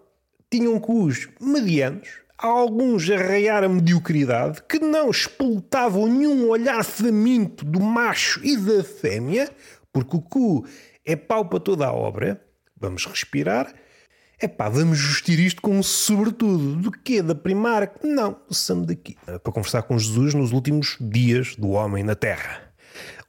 Tinham 0.51 0.79
cus 0.79 1.29
medianos, 1.41 2.09
alguns 2.49 3.09
a 3.09 3.17
raiar 3.17 3.63
a 3.63 3.69
mediocridade, 3.69 4.63
que 4.69 4.79
não 4.79 5.11
expultavam 5.11 6.07
nenhum 6.07 6.49
olhar 6.49 6.85
faminto 6.85 7.65
do 7.65 7.81
macho 7.81 8.41
e 8.45 8.57
da 8.57 8.83
fêmea, 8.83 9.51
porque 9.93 10.17
o 10.17 10.21
cu 10.21 10.67
é 11.05 11.15
pau 11.15 11.45
para 11.45 11.61
toda 11.61 11.87
a 11.87 11.93
obra. 11.93 12.43
Vamos 12.77 13.07
respirar. 13.07 13.73
É 14.41 14.49
pá, 14.49 14.69
vamos 14.69 14.99
justir 14.99 15.39
isto 15.39 15.63
com 15.63 15.79
um 15.79 15.83
sobretudo. 15.85 16.75
Do 16.75 16.91
quê? 16.91 17.23
Da 17.23 17.35
Primark? 17.35 18.03
Não, 18.03 18.41
somos 18.51 18.89
daqui. 18.89 19.17
Para 19.25 19.53
conversar 19.53 19.83
com 19.83 19.97
Jesus 19.97 20.35
nos 20.35 20.51
últimos 20.51 20.97
dias 21.01 21.55
do 21.55 21.71
homem 21.71 22.03
na 22.03 22.17
Terra. 22.17 22.72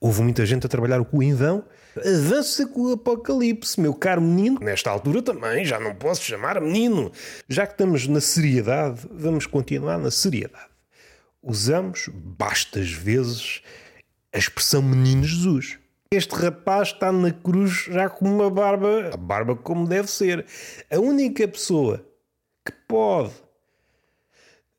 Houve 0.03 0.22
muita 0.22 0.45
gente 0.45 0.65
a 0.65 0.69
trabalhar 0.69 1.00
o 1.00 1.07
vão. 1.33 1.63
Avança 1.95 2.67
com 2.67 2.81
o 2.81 2.91
apocalipse, 2.91 3.79
meu 3.79 3.93
caro 3.93 4.22
menino. 4.22 4.60
Nesta 4.60 4.89
altura 4.89 5.22
também 5.22 5.63
já 5.63 5.79
não 5.79 5.95
posso 5.95 6.22
chamar 6.24 6.60
menino. 6.60 7.10
Já 7.48 7.65
que 7.65 7.72
estamos 7.72 8.05
na 8.05 8.19
seriedade, 8.19 9.07
vamos 9.10 9.45
continuar 9.45 9.98
na 9.98 10.12
seriedade. 10.12 10.67
Usamos 11.41 12.10
bastas 12.13 12.91
vezes 12.91 13.62
a 14.33 14.38
expressão 14.38 14.81
menino 14.81 15.24
Jesus. 15.24 15.79
Este 16.12 16.36
rapaz 16.36 16.89
está 16.89 17.10
na 17.10 17.31
cruz 17.31 17.86
já 17.86 18.10
com 18.10 18.25
uma 18.25 18.50
barba, 18.50 19.10
a 19.13 19.15
barba 19.15 19.55
como 19.55 19.88
deve 19.88 20.12
ser. 20.12 20.45
A 20.91 21.00
única 21.00 21.48
pessoa 21.48 22.05
que 22.65 22.74
pode 22.89 23.31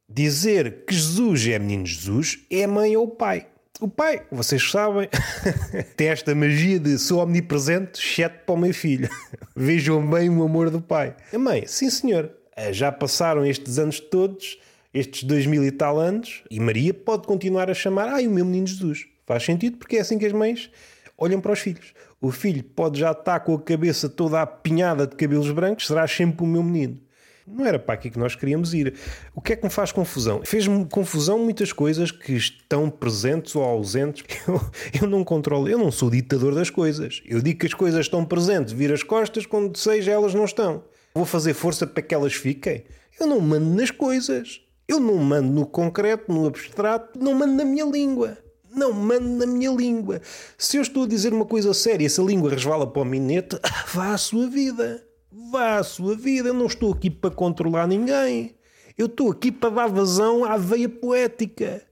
dizer 0.07 0.85
que 0.85 0.95
Jesus 0.95 1.49
é 1.49 1.59
menino 1.59 1.87
Jesus 1.87 2.41
é 2.51 2.65
a 2.65 2.69
mãe 2.69 2.95
ou 2.95 3.05
o 3.05 3.09
pai. 3.09 3.47
O 3.85 3.89
pai, 3.89 4.23
vocês 4.33 4.71
sabem, 4.71 5.11
tem 5.95 6.09
esta 6.09 6.35
magia 6.35 6.81
de 6.81 6.99
sou 6.99 7.19
omnipresente, 7.19 8.01
exceto 8.01 8.43
para 8.47 8.55
o 8.55 8.57
meu 8.57 8.73
filho. 8.73 9.11
Vejam 9.55 10.09
bem 10.09 10.31
o 10.31 10.43
amor 10.43 10.71
do 10.71 10.81
pai. 10.81 11.15
A 11.31 11.39
mãe, 11.39 11.67
sim 11.67 11.91
senhor, 11.91 12.31
já 12.71 12.91
passaram 12.91 13.45
estes 13.45 13.79
anos 13.79 14.01
todos, 14.01 14.59
estes 14.95 15.25
dois 15.25 15.45
mil 15.45 15.63
e 15.63 15.71
tal 15.71 15.99
anos, 15.99 16.45
e 16.51 16.59
Maria 16.59 16.95
pode 16.95 17.27
continuar 17.27 17.69
a 17.69 17.75
chamar, 17.75 18.09
ai, 18.09 18.27
o 18.27 18.31
meu 18.31 18.47
menino 18.47 18.67
Jesus. 18.67 19.05
Faz 19.27 19.43
sentido 19.43 19.77
porque 19.77 19.99
é 19.99 20.01
assim 20.01 20.17
que 20.17 20.25
as 20.25 20.33
mães 20.33 20.71
olham 21.19 21.39
para 21.39 21.53
os 21.53 21.59
filhos. 21.59 21.93
O 22.23 22.31
filho 22.31 22.65
pode 22.65 22.99
já 22.99 23.11
estar 23.13 23.41
com 23.41 23.55
a 23.55 23.61
cabeça 23.61 24.09
toda 24.09 24.41
apinhada 24.41 25.07
de 25.07 25.15
cabelos 25.15 25.51
brancos, 25.51 25.89
será 25.89 26.09
sempre 26.09 26.43
o 26.43 26.47
meu 26.47 26.63
menino. 26.63 26.99
Não 27.47 27.67
era 27.67 27.79
para 27.79 27.95
aqui 27.95 28.09
que 28.09 28.19
nós 28.19 28.35
queríamos 28.35 28.73
ir. 28.73 28.95
O 29.35 29.41
que 29.41 29.53
é 29.53 29.57
que 29.57 29.65
me 29.65 29.71
faz 29.71 29.93
confusão? 29.93 30.41
Fez-me 30.45 30.87
confusão 30.87 31.39
muitas 31.39 31.73
coisas 31.73 32.11
que 32.11 32.33
estão 32.33 32.89
presentes 32.89 33.55
ou 33.55 33.63
ausentes. 33.63 34.25
Eu, 34.49 34.61
eu 35.03 35.09
não 35.09 35.25
controlo, 35.25 35.69
eu 35.69 35.79
não 35.79 35.91
sou 35.91 36.11
ditador 36.11 36.55
das 36.55 36.69
coisas. 36.69 37.23
Eu 37.25 37.41
digo 37.41 37.61
que 37.61 37.67
as 37.67 37.75
coisas 37.75 38.01
estão 38.01 38.25
presentes, 38.25 38.73
vira 38.73 38.95
as 38.95 39.03
costas, 39.03 39.47
quando 39.47 39.77
seja 39.77 40.13
elas 40.13 40.35
não 40.35 40.45
estão. 40.45 40.85
Vou 41.15 41.25
fazer 41.25 41.55
força 41.55 41.87
para 41.87 42.03
que 42.03 42.15
elas 42.15 42.35
fiquem. 42.35 42.85
Eu 43.19 43.27
não 43.27 43.41
mando 43.41 43.75
nas 43.75 43.91
coisas. 43.91 44.61
Eu 44.87 45.01
não 45.01 45.17
mando 45.17 45.51
no 45.51 45.67
concreto, 45.67 46.33
no 46.33 46.47
abstrato, 46.47 47.19
não 47.19 47.35
mando 47.35 47.55
na 47.55 47.65
minha 47.65 47.87
língua. 47.87 48.37
Não 48.71 48.93
mando 48.93 49.29
na 49.29 49.47
minha 49.47 49.71
língua. 49.71 50.21
Se 50.59 50.77
eu 50.77 50.83
estou 50.83 51.05
a 51.05 51.09
dizer 51.09 51.33
uma 51.33 51.47
coisa 51.47 51.73
séria 51.73 52.05
e 52.05 52.07
essa 52.07 52.23
língua 52.23 52.51
resvala 52.51 52.87
para 52.87 53.03
o 53.03 53.05
minete, 53.05 53.59
vá 53.95 54.13
à 54.13 54.19
sua 54.19 54.49
vida. 54.49 55.03
Vá 55.51 55.79
à 55.79 55.83
sua 55.83 56.15
vida. 56.15 56.51
Eu 56.51 56.55
não 56.55 56.67
estou 56.67 56.93
aqui 56.93 57.11
para 57.11 57.29
controlar 57.31 57.89
ninguém. 57.89 58.55
Eu 58.97 59.07
estou 59.07 59.33
aqui 59.33 59.51
para 59.51 59.71
dar 59.71 59.87
vazão 59.89 60.45
à 60.45 60.57
veia 60.57 60.89
poética. 60.89 61.85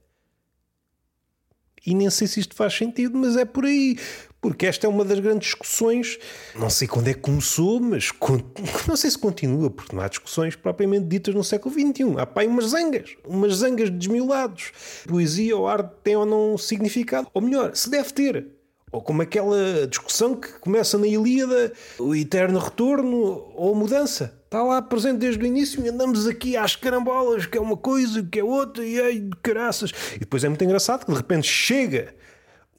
E 1.85 1.93
nem 1.93 2.09
sei 2.09 2.25
se 2.25 2.39
isto 2.39 2.55
faz 2.55 2.73
sentido, 2.73 3.17
mas 3.17 3.35
é 3.35 3.43
por 3.43 3.65
aí. 3.65 3.97
Porque 4.39 4.65
esta 4.65 4.87
é 4.87 4.89
uma 4.89 5.03
das 5.03 5.19
grandes 5.19 5.47
discussões. 5.47 6.17
Não 6.55 6.69
sei 6.69 6.87
quando 6.87 7.09
é 7.09 7.13
que 7.13 7.19
começou, 7.19 7.81
mas 7.81 8.11
não 8.87 8.95
sei 8.95 9.11
se 9.11 9.17
continua, 9.17 9.69
porque 9.69 9.93
não 9.93 10.01
há 10.01 10.07
discussões 10.07 10.55
propriamente 10.55 11.07
ditas 11.07 11.35
no 11.35 11.43
século 11.43 11.73
XXI. 11.73 12.17
Há 12.17 12.25
pai 12.25 12.47
umas 12.47 12.67
zangas, 12.67 13.17
umas 13.27 13.55
zangas 13.55 13.91
de 13.91 13.97
desmiolados. 13.97 14.71
Poesia 15.05 15.57
ou 15.57 15.67
arte 15.67 15.91
tem 16.01 16.15
ou 16.15 16.25
não 16.25 16.57
significado? 16.57 17.27
Ou 17.33 17.41
melhor, 17.41 17.75
se 17.75 17.89
deve 17.89 18.13
ter. 18.13 18.62
Ou 18.93 19.01
como 19.01 19.23
aquela 19.23 19.87
discussão 19.87 20.35
que 20.35 20.53
começa 20.59 20.99
na 20.99 21.07
Ilíada, 21.07 21.73
o 21.97 22.13
eterno 22.13 22.59
retorno 22.59 23.51
ou 23.55 23.73
mudança. 23.73 24.39
Está 24.45 24.61
lá 24.61 24.79
presente 24.83 25.17
desde 25.17 25.43
o 25.43 25.47
início 25.47 25.83
e 25.83 25.89
andamos 25.89 26.27
aqui 26.27 26.55
às 26.55 26.75
carambolas, 26.75 27.47
que 27.47 27.57
é 27.57 27.61
uma 27.61 27.75
coisa, 27.75 28.21
que 28.21 28.39
é 28.39 28.43
outra, 28.43 28.85
e 28.85 29.01
ai, 29.01 29.29
caraças. 29.41 29.91
E 30.15 30.19
depois 30.19 30.43
é 30.43 30.47
muito 30.47 30.63
engraçado 30.63 31.07
que 31.07 31.11
de 31.11 31.17
repente 31.17 31.47
chega 31.47 32.13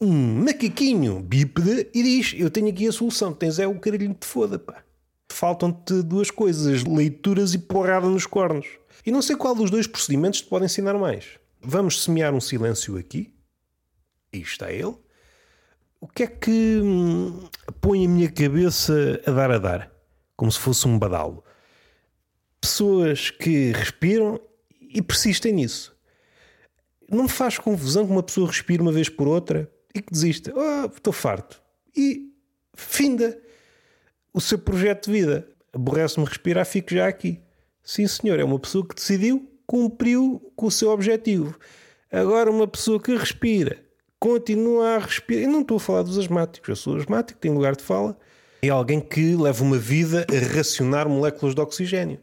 um 0.00 0.44
macaquinho 0.44 1.18
bípede 1.18 1.88
e 1.92 2.02
diz: 2.04 2.32
Eu 2.38 2.48
tenho 2.48 2.68
aqui 2.68 2.86
a 2.86 2.92
solução, 2.92 3.32
tens 3.32 3.58
é 3.58 3.66
o 3.66 3.80
caralhinho 3.80 4.14
que 4.14 4.20
te 4.20 4.26
foda, 4.26 4.56
pá. 4.56 4.84
Faltam-te 5.28 6.00
duas 6.00 6.30
coisas: 6.30 6.84
leituras 6.84 7.54
e 7.54 7.58
porrada 7.58 8.08
nos 8.08 8.24
cornos. 8.24 8.68
E 9.04 9.10
não 9.10 9.20
sei 9.20 9.34
qual 9.34 9.52
dos 9.52 9.68
dois 9.68 9.88
procedimentos 9.88 10.42
te 10.42 10.46
pode 10.46 10.66
ensinar 10.66 10.96
mais. 10.96 11.24
Vamos 11.60 12.04
semear 12.04 12.32
um 12.32 12.40
silêncio 12.40 12.96
aqui. 12.96 13.34
Aí 14.32 14.42
está 14.42 14.70
ele. 14.70 14.94
O 16.04 16.08
que 16.08 16.24
é 16.24 16.26
que 16.26 16.80
hum, 16.82 17.48
põe 17.80 18.04
a 18.04 18.08
minha 18.10 18.30
cabeça 18.30 19.22
a 19.26 19.30
dar 19.30 19.50
a 19.50 19.56
dar? 19.56 19.90
Como 20.36 20.52
se 20.52 20.58
fosse 20.58 20.86
um 20.86 20.98
badalo 20.98 21.42
pessoas 22.60 23.30
que 23.30 23.72
respiram 23.72 24.38
e 24.80 25.00
persistem 25.00 25.54
nisso. 25.54 25.96
Não 27.10 27.22
me 27.22 27.28
faz 27.30 27.56
confusão 27.56 28.04
que 28.04 28.12
uma 28.12 28.22
pessoa 28.22 28.48
respire 28.48 28.82
uma 28.82 28.92
vez 28.92 29.08
por 29.08 29.26
outra 29.26 29.70
e 29.94 30.02
que 30.02 30.12
desista. 30.12 30.52
Oh, 30.54 30.86
estou 30.86 31.12
farto. 31.12 31.62
E 31.96 32.34
finda 32.74 33.38
o 34.32 34.42
seu 34.42 34.58
projeto 34.58 35.06
de 35.06 35.12
vida. 35.12 35.48
Aborrece-me 35.72 36.26
respirar, 36.26 36.66
fico 36.66 36.94
já 36.94 37.08
aqui. 37.08 37.40
Sim, 37.82 38.06
senhor, 38.06 38.38
é 38.38 38.44
uma 38.44 38.58
pessoa 38.58 38.86
que 38.86 38.94
decidiu, 38.94 39.50
cumpriu 39.66 40.52
com 40.54 40.66
o 40.66 40.70
seu 40.70 40.90
objetivo. 40.90 41.58
Agora, 42.12 42.50
uma 42.50 42.68
pessoa 42.68 43.00
que 43.00 43.16
respira, 43.16 43.83
continua 44.24 44.94
a 44.94 44.98
respirar. 45.00 45.42
Eu 45.42 45.50
não 45.50 45.60
estou 45.60 45.76
a 45.76 45.80
falar 45.80 46.02
dos 46.02 46.18
asmáticos, 46.18 46.66
eu 46.66 46.76
sou 46.76 46.96
asmático, 46.96 47.38
tenho 47.38 47.52
lugar 47.52 47.76
de 47.76 47.82
fala. 47.82 48.16
É 48.62 48.70
alguém 48.70 48.98
que 48.98 49.36
leva 49.36 49.62
uma 49.62 49.76
vida 49.76 50.26
a 50.30 50.56
racionar 50.56 51.06
moléculas 51.06 51.54
de 51.54 51.60
oxigênio. 51.60 52.18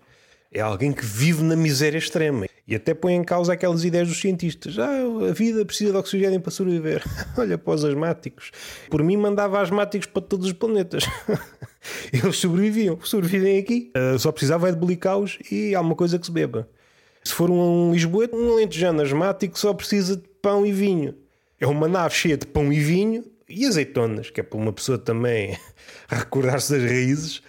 É 0.51 0.61
alguém 0.61 0.91
que 0.91 1.05
vive 1.05 1.43
na 1.43 1.55
miséria 1.55 1.99
extrema 1.99 2.47
e 2.67 2.75
até 2.75 2.95
põe 2.95 3.13
em 3.13 3.23
causa 3.23 3.53
aquelas 3.53 3.83
ideias 3.83 4.07
dos 4.07 4.19
cientistas. 4.19 4.79
Ah, 4.79 5.29
a 5.29 5.31
vida 5.31 5.63
precisa 5.63 5.91
de 5.91 5.97
oxigênio 5.99 6.41
para 6.41 6.49
sobreviver. 6.49 7.03
Olha 7.37 7.55
para 7.55 7.71
os 7.71 7.85
asmáticos. 7.85 8.49
Por 8.89 9.03
mim, 9.03 9.15
mandava 9.15 9.61
asmáticos 9.61 10.07
para 10.07 10.23
todos 10.23 10.47
os 10.47 10.53
planetas. 10.53 11.03
Eles 12.11 12.35
sobreviviam. 12.37 12.97
Sobrevivem 13.03 13.59
aqui. 13.59 13.91
Uh, 13.95 14.17
só 14.17 14.31
precisava 14.31 14.69
é 14.69 14.71
de 14.71 14.79
belicaus 14.79 15.37
e 15.51 15.75
alguma 15.75 15.95
coisa 15.95 16.17
que 16.17 16.25
se 16.25 16.31
beba. 16.31 16.67
Se 17.23 17.31
for 17.31 17.51
um 17.51 17.93
Lisboeta, 17.93 18.35
um 18.35 18.53
alentejano 18.53 19.03
asmático 19.03 19.59
só 19.59 19.71
precisa 19.71 20.17
de 20.17 20.27
pão 20.41 20.65
e 20.65 20.71
vinho. 20.71 21.20
É 21.61 21.67
uma 21.67 21.87
nave 21.87 22.15
cheia 22.15 22.35
de 22.35 22.47
pão 22.47 22.73
e 22.73 22.79
vinho 22.79 23.23
e 23.47 23.67
azeitonas, 23.67 24.31
que 24.31 24.39
é 24.39 24.43
para 24.43 24.57
uma 24.57 24.73
pessoa 24.73 24.97
também 24.97 25.55
recordar-se 26.09 26.73
das 26.73 26.89
raízes, 26.89 27.43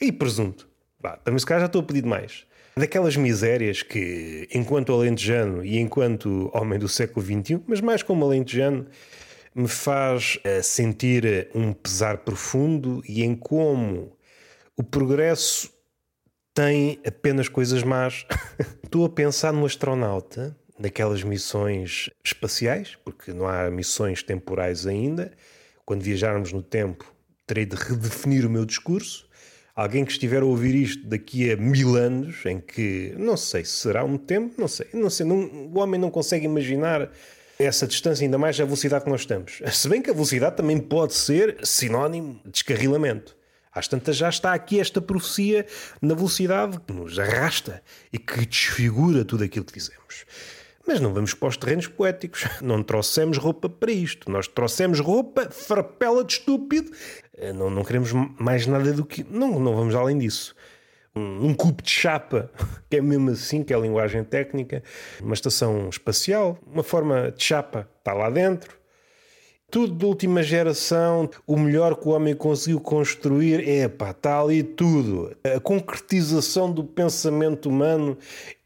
e 0.00 0.12
presunto. 0.12 0.68
Bah, 1.00 1.16
também 1.16 1.38
se 1.40 1.44
calhar 1.44 1.62
já 1.62 1.66
estou 1.66 1.80
a 1.80 1.84
pedir 1.84 2.06
mais. 2.06 2.46
Daquelas 2.76 3.16
misérias 3.16 3.82
que, 3.82 4.48
enquanto 4.54 4.92
alentejano 4.92 5.64
e 5.64 5.78
enquanto 5.78 6.48
homem 6.54 6.78
do 6.78 6.88
século 6.88 7.26
XXI, 7.26 7.60
mas 7.66 7.80
mais 7.80 8.04
como 8.04 8.24
alentejano, 8.24 8.86
me 9.52 9.66
faz 9.66 10.38
uh, 10.44 10.62
sentir 10.62 11.48
um 11.52 11.72
pesar 11.72 12.18
profundo 12.18 13.02
e 13.08 13.24
em 13.24 13.34
como 13.34 14.16
o 14.76 14.82
progresso 14.84 15.72
tem 16.54 17.00
apenas 17.04 17.48
coisas 17.48 17.82
más. 17.82 18.26
Estou 18.84 19.06
a 19.06 19.08
pensar 19.08 19.52
no 19.52 19.66
astronauta, 19.66 20.56
naquelas 20.78 21.22
missões 21.22 22.10
espaciais, 22.24 22.96
porque 23.04 23.32
não 23.32 23.46
há 23.46 23.70
missões 23.70 24.22
temporais 24.22 24.86
ainda. 24.86 25.32
Quando 25.84 26.02
viajarmos 26.02 26.52
no 26.52 26.62
tempo, 26.62 27.12
terei 27.46 27.64
de 27.64 27.76
redefinir 27.76 28.44
o 28.46 28.50
meu 28.50 28.64
discurso 28.64 29.26
alguém 29.76 30.06
que 30.06 30.12
estiver 30.12 30.40
a 30.42 30.46
ouvir 30.46 30.74
isto 30.74 31.06
daqui 31.06 31.52
a 31.52 31.56
mil 31.56 31.96
anos, 31.96 32.46
em 32.46 32.58
que 32.58 33.14
não 33.18 33.36
sei 33.36 33.62
se 33.62 33.72
será 33.72 34.02
um 34.02 34.16
tempo, 34.16 34.54
não 34.58 34.66
sei, 34.66 34.86
não 34.94 35.10
sei, 35.10 35.26
não, 35.26 35.36
o 35.36 35.78
homem 35.78 36.00
não 36.00 36.10
consegue 36.10 36.46
imaginar 36.46 37.12
essa 37.58 37.86
distância, 37.86 38.24
ainda 38.24 38.38
mais 38.38 38.58
a 38.58 38.64
velocidade 38.64 39.04
que 39.04 39.10
nós 39.10 39.20
estamos. 39.20 39.60
Se 39.70 39.88
bem 39.88 40.00
que 40.00 40.10
a 40.10 40.14
velocidade 40.14 40.56
também 40.56 40.78
pode 40.78 41.14
ser 41.14 41.58
sinónimo 41.62 42.40
de 42.44 42.52
descarrilamento. 42.52 43.36
Às 43.70 43.86
tantas 43.86 44.16
já 44.16 44.30
está 44.30 44.54
aqui 44.54 44.80
esta 44.80 45.02
profecia 45.02 45.66
na 46.00 46.14
velocidade 46.14 46.80
que 46.80 46.94
nos 46.94 47.18
arrasta 47.18 47.82
e 48.10 48.18
que 48.18 48.46
desfigura 48.46 49.22
tudo 49.22 49.44
aquilo 49.44 49.66
que 49.66 49.74
dizemos. 49.74 50.24
Mas 50.86 51.00
não 51.00 51.12
vamos 51.12 51.34
para 51.34 51.48
os 51.48 51.56
terrenos 51.56 51.88
poéticos. 51.88 52.44
Não 52.62 52.82
trouxemos 52.82 53.38
roupa 53.38 53.68
para 53.68 53.90
isto. 53.90 54.30
Nós 54.30 54.46
trouxemos 54.46 55.00
roupa 55.00 55.50
farpela 55.50 56.22
de 56.22 56.34
estúpido. 56.34 56.92
Eh, 57.36 57.52
não, 57.52 57.68
não 57.68 57.84
queremos 57.84 58.12
mais 58.38 58.66
nada 58.66 58.92
do 58.92 59.04
que. 59.04 59.26
Não, 59.28 59.58
não 59.58 59.74
vamos 59.74 59.94
além 59.94 60.16
disso. 60.16 60.54
Um, 61.14 61.48
um 61.48 61.54
cubo 61.54 61.82
de 61.82 61.90
chapa, 61.90 62.50
que 62.88 62.96
é 62.96 63.00
mesmo 63.00 63.30
assim, 63.30 63.64
que 63.64 63.72
é 63.72 63.76
a 63.76 63.80
linguagem 63.80 64.22
técnica. 64.22 64.82
Uma 65.20 65.34
estação 65.34 65.88
espacial, 65.88 66.58
uma 66.64 66.82
forma 66.82 67.32
de 67.32 67.42
chapa 67.42 67.88
está 67.98 68.12
lá 68.12 68.30
dentro. 68.30 68.76
tudo 69.70 69.94
de 69.94 70.04
última 70.04 70.42
geração, 70.42 71.28
o 71.46 71.58
melhor 71.58 71.96
que 71.96 72.06
o 72.06 72.12
homem 72.12 72.34
conseguiu 72.34 72.80
construir, 72.80 73.68
é 73.68 73.88
pá, 73.88 74.12
está 74.12 74.40
ali 74.40 74.62
tudo. 74.62 75.36
A 75.44 75.58
concretização 75.58 76.70
do 76.70 76.84
pensamento 76.84 77.68
humano, 77.68 78.16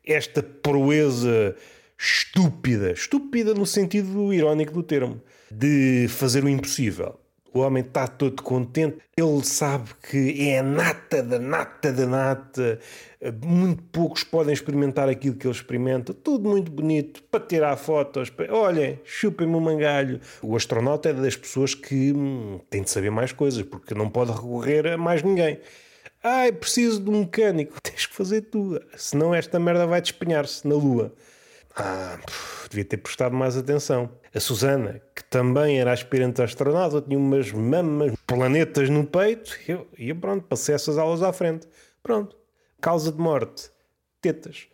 esta 0.05 0.43
proeza 0.43 1.57
estúpida, 2.01 2.93
estúpida 2.93 3.53
no 3.53 3.67
sentido 3.67 4.33
irónico 4.33 4.73
do 4.73 4.83
termo, 4.83 5.21
de 5.51 6.07
fazer 6.09 6.43
o 6.43 6.49
impossível. 6.49 7.21
O 7.53 7.59
homem 7.59 7.83
está 7.83 8.07
todo 8.07 8.43
contente, 8.43 8.99
ele 9.17 9.45
sabe 9.45 9.91
que 10.09 10.49
é 10.49 10.61
a 10.61 10.63
nata 10.63 11.21
da 11.21 11.39
nata 11.39 11.93
da 11.93 12.07
nata. 12.07 12.79
Muito 13.45 13.83
poucos 13.85 14.23
podem 14.23 14.55
experimentar 14.55 15.09
aquilo 15.09 15.35
que 15.35 15.47
ele 15.47 15.55
experimenta, 15.55 16.15
tudo 16.15 16.49
muito 16.49 16.71
bonito, 16.71 17.23
para 17.25 17.45
tirar 17.45 17.77
fotos. 17.77 18.31
Para... 18.31 18.55
Olhem, 18.55 19.01
chupem-me 19.05 19.57
o 19.57 19.61
mangalho. 19.61 20.21
O 20.41 20.57
astronauta 20.57 21.09
é 21.09 21.13
das 21.13 21.35
pessoas 21.35 21.75
que 21.75 22.13
hum, 22.13 22.61
tem 22.71 22.83
de 22.83 22.91
saber 22.91 23.11
mais 23.11 23.33
coisas, 23.33 23.63
porque 23.65 23.95
não 23.95 24.09
pode 24.09 24.31
recorrer 24.31 24.87
a 24.87 24.97
mais 24.97 25.25
ninguém. 25.25 25.59
Ai, 26.23 26.53
preciso 26.53 27.03
de 27.03 27.11
um 27.11 27.21
mecânico. 27.21 27.79
Tens 27.83 28.07
que 28.07 28.15
fazer 28.15 28.43
tu, 28.43 28.81
senão 28.97 29.35
esta 29.35 29.59
merda 29.59 29.89
vai 29.89 30.01
despenhar-se 30.01 30.67
na 30.69 30.77
Lua. 30.77 31.13
Ah, 31.77 32.19
devia 32.69 32.85
ter 32.85 32.97
prestado 32.97 33.35
mais 33.35 33.57
atenção. 33.57 34.11
A 34.35 34.41
Susana, 34.41 35.01
que 35.15 35.25
também 35.25 35.81
era 35.81 35.93
aspirante 35.93 36.43
astronauta, 36.43 37.01
tinha 37.01 37.19
umas 37.19 37.53
mamas, 37.53 38.13
planetas 38.27 38.89
no 38.89 39.07
peito, 39.07 39.57
e 39.67 39.73
eu, 39.73 39.89
e 39.97 40.15
pronto, 40.15 40.47
passei 40.47 40.75
essas 40.75 40.99
aulas 40.99 41.23
à 41.23 41.33
frente. 41.33 41.69
Pronto. 42.03 42.37
Causa 42.81 43.13
de 43.13 43.19
morte: 43.19 43.71
tetas. 44.21 44.69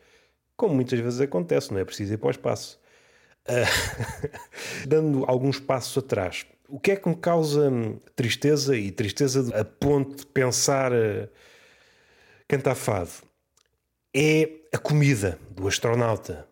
Como 0.56 0.74
muitas 0.74 0.98
vezes 0.98 1.20
acontece, 1.20 1.72
não 1.72 1.80
é 1.80 1.84
preciso 1.84 2.14
ir 2.14 2.16
para 2.16 2.28
o 2.28 2.30
espaço. 2.30 2.80
Uh, 3.46 4.28
dando 4.88 5.24
alguns 5.26 5.60
passos 5.60 6.02
atrás, 6.02 6.46
o 6.68 6.80
que 6.80 6.92
é 6.92 6.96
que 6.96 7.08
me 7.08 7.14
causa 7.14 7.70
tristeza 8.16 8.76
e 8.76 8.90
tristeza 8.90 9.56
a 9.56 9.64
ponto 9.64 10.16
de 10.16 10.26
pensar 10.26 10.92
uh, 10.92 11.28
cantar 12.48 12.74
fado? 12.74 13.10
É 14.14 14.48
a 14.72 14.78
comida 14.78 15.38
do 15.50 15.68
astronauta 15.68 16.48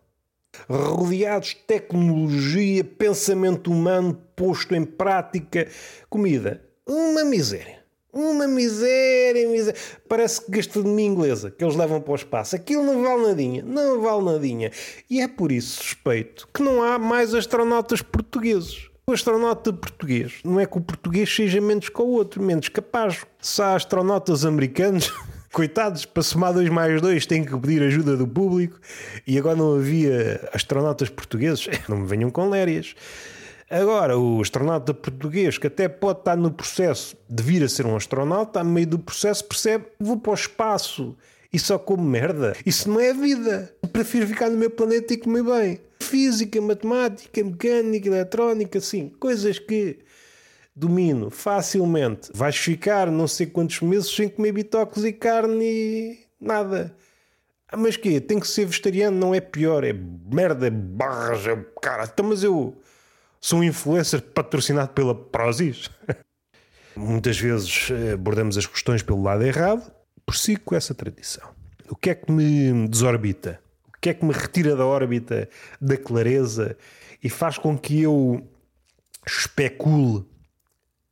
rodeados 0.69 1.49
de 1.49 1.55
tecnologia, 1.57 2.83
pensamento 2.83 3.71
humano 3.71 4.19
posto 4.35 4.75
em 4.75 4.83
prática, 4.83 5.67
comida. 6.09 6.61
Uma 6.85 7.23
miséria. 7.23 7.83
Uma 8.13 8.47
miséria, 8.47 9.49
miséria. 9.49 9.79
Parece 10.07 10.45
que 10.45 10.51
gastronomia 10.51 11.05
inglesa 11.05 11.51
que 11.51 11.63
eles 11.63 11.75
levam 11.75 11.99
para 11.99 12.13
o 12.13 12.15
espaço. 12.15 12.55
Aquilo 12.55 12.83
não 12.83 13.03
vale 13.03 13.23
nadinha. 13.23 13.61
Não 13.61 14.01
vale 14.01 14.23
nadinha. 14.23 14.71
E 15.09 15.19
é 15.19 15.27
por 15.27 15.51
isso 15.51 15.83
suspeito 15.83 16.47
que 16.53 16.61
não 16.61 16.81
há 16.81 16.97
mais 16.97 17.33
astronautas 17.33 18.01
portugueses. 18.01 18.89
O 19.07 19.11
astronauta 19.11 19.73
português 19.73 20.39
não 20.45 20.59
é 20.59 20.65
que 20.65 20.77
o 20.77 20.81
português 20.81 21.29
seja 21.33 21.59
menos 21.59 21.89
que 21.89 22.01
o 22.01 22.07
outro, 22.07 22.41
menos 22.41 22.69
capaz. 22.69 23.25
Se 23.41 23.61
há 23.61 23.75
astronautas 23.75 24.45
americanos. 24.45 25.13
coitados, 25.55 26.03
para 26.03 26.21
somar 26.21 26.51
2 26.51 26.67
mais 26.67 27.01
2 27.01 27.25
têm 27.25 27.45
que 27.45 27.57
pedir 27.57 27.81
ajuda 27.81 28.17
do 28.17 28.27
público 28.27 28.77
e 29.25 29.39
agora 29.39 29.55
não 29.55 29.75
havia 29.75 30.49
astronautas 30.53 31.07
portugueses, 31.07 31.69
não 31.87 31.99
me 31.99 32.05
venham 32.05 32.29
com 32.29 32.49
lérias. 32.49 32.93
Agora, 33.69 34.17
o 34.19 34.41
astronauta 34.41 34.93
português, 34.93 35.57
que 35.57 35.67
até 35.67 35.87
pode 35.87 36.19
estar 36.19 36.35
no 36.35 36.51
processo 36.51 37.15
de 37.29 37.41
vir 37.41 37.63
a 37.63 37.69
ser 37.69 37.85
um 37.85 37.95
astronauta, 37.95 38.59
a 38.59 38.63
meio 38.65 38.85
do 38.85 38.99
processo 38.99 39.45
percebe: 39.45 39.85
vou 39.97 40.17
para 40.17 40.31
o 40.31 40.35
espaço 40.35 41.15
e 41.53 41.57
só 41.57 41.79
como 41.79 42.03
merda. 42.03 42.53
Isso 42.65 42.89
não 42.89 42.99
é 42.99 43.13
vida. 43.13 43.73
Prefiro 43.93 44.27
ficar 44.27 44.49
no 44.49 44.57
meu 44.57 44.69
planeta 44.69 45.13
e 45.13 45.17
comer 45.17 45.43
bem. 45.43 45.79
Física, 46.01 46.61
matemática, 46.61 47.41
mecânica, 47.41 48.09
eletrónica, 48.09 48.81
sim, 48.81 49.09
coisas 49.19 49.57
que 49.57 49.99
domino 50.75 51.29
facilmente. 51.29 52.29
Vais 52.33 52.57
ficar 52.57 53.09
não 53.09 53.27
sei 53.27 53.47
quantos 53.47 53.79
meses 53.81 54.13
sem 54.13 54.27
comer 54.27 54.51
bitoques 54.51 55.03
e 55.03 55.13
carne 55.13 55.63
e 55.63 56.19
nada. 56.39 56.95
Ah, 57.67 57.77
mas 57.77 57.95
que 57.95 58.19
Tem 58.19 58.39
que 58.39 58.47
ser 58.47 58.65
vegetariano, 58.65 59.17
não 59.17 59.33
é 59.33 59.39
pior, 59.39 59.83
é 59.83 59.93
merda, 59.93 60.67
é 60.67 60.69
barras, 60.69 61.47
é 61.47 61.55
cara. 61.81 62.03
Então, 62.03 62.27
mas 62.27 62.43
eu 62.43 62.75
sou 63.39 63.59
um 63.59 63.63
influencer 63.63 64.21
patrocinado 64.21 64.91
pela 64.93 65.15
Prozis. 65.15 65.89
Muitas 66.95 67.37
vezes 67.37 67.89
eh, 67.91 68.13
abordamos 68.13 68.57
as 68.57 68.65
questões 68.65 69.03
pelo 69.03 69.21
lado 69.21 69.43
errado, 69.43 69.91
prossigo 70.25 70.61
com 70.61 70.75
essa 70.75 70.93
tradição. 70.93 71.49
O 71.89 71.95
que 71.95 72.09
é 72.09 72.15
que 72.15 72.31
me 72.31 72.87
desorbita? 72.87 73.59
O 73.89 73.99
que 73.99 74.09
é 74.09 74.13
que 74.13 74.23
me 74.23 74.31
retira 74.31 74.75
da 74.75 74.85
órbita 74.85 75.49
da 75.81 75.97
clareza 75.97 76.77
e 77.21 77.29
faz 77.29 77.57
com 77.57 77.77
que 77.77 78.01
eu 78.01 78.47
especule 79.27 80.25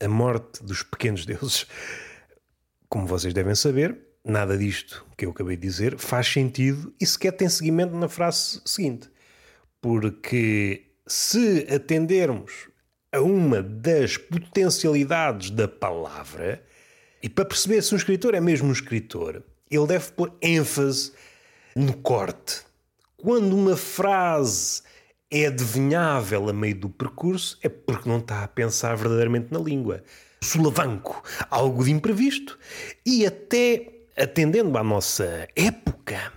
a 0.03 0.07
morte 0.07 0.63
dos 0.63 0.83
pequenos 0.83 1.25
deuses. 1.27 1.65
Como 2.89 3.07
vocês 3.07 3.33
devem 3.33 3.55
saber, 3.55 3.97
nada 4.23 4.57
disto 4.57 5.05
que 5.17 5.25
eu 5.25 5.31
acabei 5.31 5.55
de 5.55 5.67
dizer 5.67 5.97
faz 5.97 6.27
sentido 6.27 6.93
e 6.99 7.05
sequer 7.05 7.31
tem 7.31 7.49
seguimento 7.49 7.95
na 7.95 8.07
frase 8.07 8.61
seguinte. 8.65 9.09
Porque 9.81 10.91
se 11.07 11.67
atendermos 11.73 12.69
a 13.11 13.21
uma 13.21 13.61
das 13.61 14.17
potencialidades 14.17 15.51
da 15.51 15.67
palavra, 15.67 16.63
e 17.21 17.29
para 17.29 17.45
perceber 17.45 17.81
se 17.81 17.93
um 17.93 17.97
escritor 17.97 18.33
é 18.33 18.41
mesmo 18.41 18.69
um 18.69 18.71
escritor, 18.71 19.43
ele 19.69 19.87
deve 19.87 20.11
pôr 20.11 20.33
ênfase 20.41 21.11
no 21.75 21.93
corte. 21.93 22.61
Quando 23.17 23.55
uma 23.55 23.77
frase 23.77 24.81
é 25.33 25.47
adivinhável 25.47 26.47
a 26.47 26.53
meio 26.53 26.75
do 26.75 26.87
percurso, 26.87 27.57
é 27.63 27.67
porque 27.67 28.07
não 28.07 28.19
está 28.19 28.43
a 28.43 28.47
pensar 28.47 28.95
verdadeiramente 28.95 29.51
na 29.51 29.57
língua. 29.57 30.03
Sulavanco, 30.43 31.23
algo 31.49 31.83
de 31.83 31.91
imprevisto. 31.91 32.59
E 33.03 33.25
até 33.25 33.87
atendendo 34.15 34.77
à 34.77 34.83
nossa 34.83 35.47
época, 35.55 36.31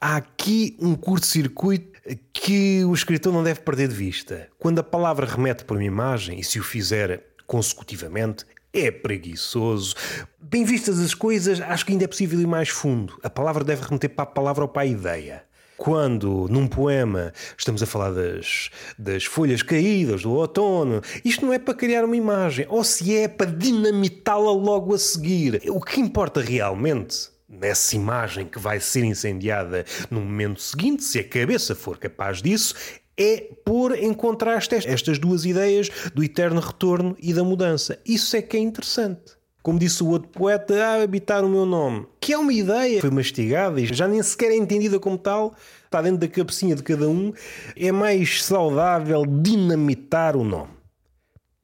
há 0.00 0.16
aqui 0.16 0.76
um 0.80 0.96
curto-circuito 0.96 2.00
que 2.32 2.84
o 2.84 2.92
escritor 2.92 3.32
não 3.32 3.44
deve 3.44 3.60
perder 3.60 3.86
de 3.86 3.94
vista. 3.94 4.48
Quando 4.58 4.80
a 4.80 4.82
palavra 4.82 5.26
remete 5.26 5.64
para 5.64 5.76
uma 5.76 5.84
imagem, 5.84 6.40
e 6.40 6.42
se 6.42 6.58
o 6.58 6.64
fizer 6.64 7.22
consecutivamente, 7.46 8.44
é 8.72 8.90
preguiçoso. 8.90 9.94
Bem 10.40 10.64
vistas 10.64 10.98
as 10.98 11.14
coisas, 11.14 11.60
acho 11.60 11.86
que 11.86 11.92
ainda 11.92 12.04
é 12.04 12.08
possível 12.08 12.40
ir 12.40 12.48
mais 12.48 12.68
fundo. 12.68 13.16
A 13.22 13.30
palavra 13.30 13.62
deve 13.62 13.84
remeter 13.84 14.10
para 14.10 14.24
a 14.24 14.26
palavra 14.26 14.64
ou 14.64 14.68
para 14.68 14.82
a 14.82 14.86
ideia 14.86 15.49
quando 15.80 16.46
num 16.50 16.68
poema 16.68 17.32
estamos 17.56 17.82
a 17.82 17.86
falar 17.86 18.12
das, 18.12 18.68
das 18.98 19.24
folhas 19.24 19.62
caídas 19.62 20.20
do 20.20 20.32
outono, 20.32 21.00
isto 21.24 21.46
não 21.46 21.54
é 21.54 21.58
para 21.58 21.72
criar 21.72 22.04
uma 22.04 22.14
imagem, 22.14 22.66
ou 22.68 22.84
se 22.84 23.16
é 23.16 23.26
para 23.26 23.50
dinamitá-la 23.50 24.52
logo 24.52 24.94
a 24.94 24.98
seguir. 24.98 25.62
O 25.70 25.80
que 25.80 25.98
importa 25.98 26.42
realmente 26.42 27.30
nessa 27.48 27.96
imagem 27.96 28.44
que 28.44 28.58
vai 28.58 28.78
ser 28.78 29.04
incendiada 29.04 29.86
no 30.10 30.20
momento 30.20 30.60
seguinte, 30.60 31.02
se 31.02 31.18
a 31.18 31.24
cabeça 31.24 31.74
for 31.74 31.96
capaz 31.96 32.42
disso, 32.42 32.74
é 33.16 33.48
pôr 33.64 33.96
em 33.96 34.12
contraste 34.12 34.74
estas 34.74 35.18
duas 35.18 35.46
ideias 35.46 35.88
do 36.14 36.22
eterno 36.22 36.60
retorno 36.60 37.16
e 37.18 37.32
da 37.32 37.42
mudança. 37.42 37.98
Isso 38.04 38.36
é 38.36 38.42
que 38.42 38.58
é 38.58 38.60
interessante. 38.60 39.39
Como 39.62 39.78
disse 39.78 40.02
o 40.02 40.08
outro 40.08 40.28
poeta, 40.28 40.74
a 40.74 41.02
habitar 41.02 41.44
o 41.44 41.48
meu 41.48 41.66
nome. 41.66 42.06
Que 42.20 42.32
é 42.32 42.38
uma 42.38 42.52
ideia, 42.52 43.00
foi 43.00 43.10
mastigada 43.10 43.80
e 43.80 43.86
já 43.86 44.08
nem 44.08 44.22
sequer 44.22 44.50
é 44.50 44.56
entendida 44.56 44.98
como 44.98 45.18
tal, 45.18 45.54
está 45.84 46.00
dentro 46.00 46.18
da 46.18 46.28
cabecinha 46.28 46.74
de 46.74 46.82
cada 46.82 47.08
um. 47.08 47.32
É 47.76 47.92
mais 47.92 48.42
saudável 48.42 49.24
dinamitar 49.26 50.36
o 50.36 50.44
nome. 50.44 50.70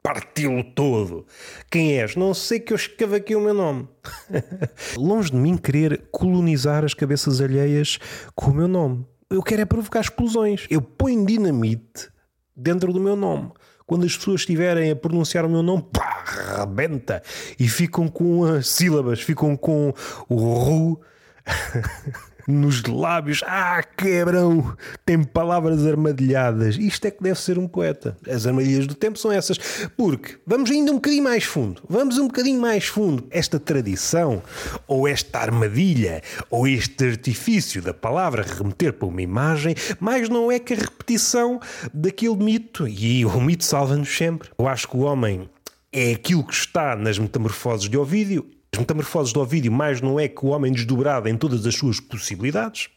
Partiu-lo 0.03 0.63
todo. 0.63 1.25
Quem 1.69 1.99
és? 1.99 2.15
Não 2.15 2.33
sei 2.33 2.59
que 2.59 2.71
eu 2.71 2.77
escavaquei 2.77 3.35
o 3.35 3.41
meu 3.41 3.53
nome. 3.53 3.89
Longe 4.95 5.31
de 5.31 5.37
mim 5.37 5.57
querer 5.57 6.07
colonizar 6.11 6.85
as 6.85 6.93
cabeças 6.93 7.41
alheias 7.41 7.99
com 8.35 8.51
o 8.51 8.53
meu 8.53 8.67
nome. 8.67 9.05
Eu 9.29 9.43
quero 9.43 9.63
é 9.63 9.65
provocar 9.65 9.99
explosões. 9.99 10.65
Eu 10.69 10.81
ponho 10.81 11.25
dinamite 11.25 12.09
dentro 12.55 12.93
do 12.93 12.99
meu 12.99 13.15
nome 13.15 13.51
quando 13.87 14.05
as 14.05 14.17
pessoas 14.17 14.41
estiverem 14.41 14.91
a 14.91 14.95
pronunciar 14.95 15.45
o 15.45 15.49
meu 15.49 15.63
nome, 15.63 15.83
pá, 15.93 16.23
rebenta. 16.59 17.23
E 17.57 17.69
ficam 17.69 18.09
com 18.09 18.43
as 18.43 18.67
sílabas, 18.67 19.21
ficam 19.21 19.55
com 19.55 19.93
o 20.27 20.35
ru 20.35 21.01
nos 22.47 22.83
lábios. 22.83 23.43
Ah, 23.45 23.83
quebrão! 23.83 24.75
Tem 25.05 25.21
palavras 25.21 25.85
armadilhadas. 25.85 26.77
Isto 26.77 27.07
é 27.07 27.11
que 27.11 27.21
deve 27.21 27.39
ser 27.39 27.59
um 27.59 27.67
poeta. 27.67 28.17
As 28.27 28.47
armadilhas 28.47 28.87
do 28.87 28.95
tempo 28.95 29.19
são 29.19 29.31
essas. 29.31 29.57
Porque 29.97 30.37
vamos 30.47 30.71
ainda 30.71 30.91
um 30.91 30.95
bocadinho 30.95 31.23
mais 31.23 31.43
fundo. 31.43 31.81
Vamos 31.89 32.17
um 32.17 32.27
bocadinho 32.27 32.61
mais 32.61 32.85
fundo. 32.85 33.27
Esta 33.29 33.59
tradição, 33.59 34.41
ou 34.87 35.07
esta 35.07 35.39
armadilha, 35.39 36.21
ou 36.49 36.67
este 36.67 37.05
artifício 37.05 37.81
da 37.81 37.93
palavra 37.93 38.43
remeter 38.43 38.93
para 38.93 39.07
uma 39.07 39.21
imagem, 39.21 39.75
mais 39.99 40.29
não 40.29 40.51
é 40.51 40.57
que 40.57 40.73
a 40.73 40.77
repetição 40.77 41.59
daquele 41.93 42.37
mito. 42.37 42.87
E 42.87 43.25
o 43.25 43.41
mito 43.41 43.65
salva-nos 43.65 44.15
sempre. 44.15 44.49
Eu 44.57 44.67
acho 44.67 44.87
que 44.87 44.95
o 44.95 45.01
homem 45.01 45.49
é 45.91 46.13
aquilo 46.13 46.43
que 46.45 46.53
está 46.53 46.95
nas 46.95 47.17
metamorfoses 47.17 47.89
de 47.89 47.97
Ovídio, 47.97 48.45
as 48.73 48.79
metamorfoses 48.79 49.33
do 49.33 49.39
Ovídio 49.39 49.71
mais 49.71 50.01
não 50.01 50.19
é 50.19 50.27
que 50.27 50.45
o 50.45 50.49
homem 50.49 50.71
desdobrado 50.71 51.27
em 51.29 51.37
todas 51.37 51.65
as 51.65 51.75
suas 51.75 51.99
possibilidades. 51.99 52.89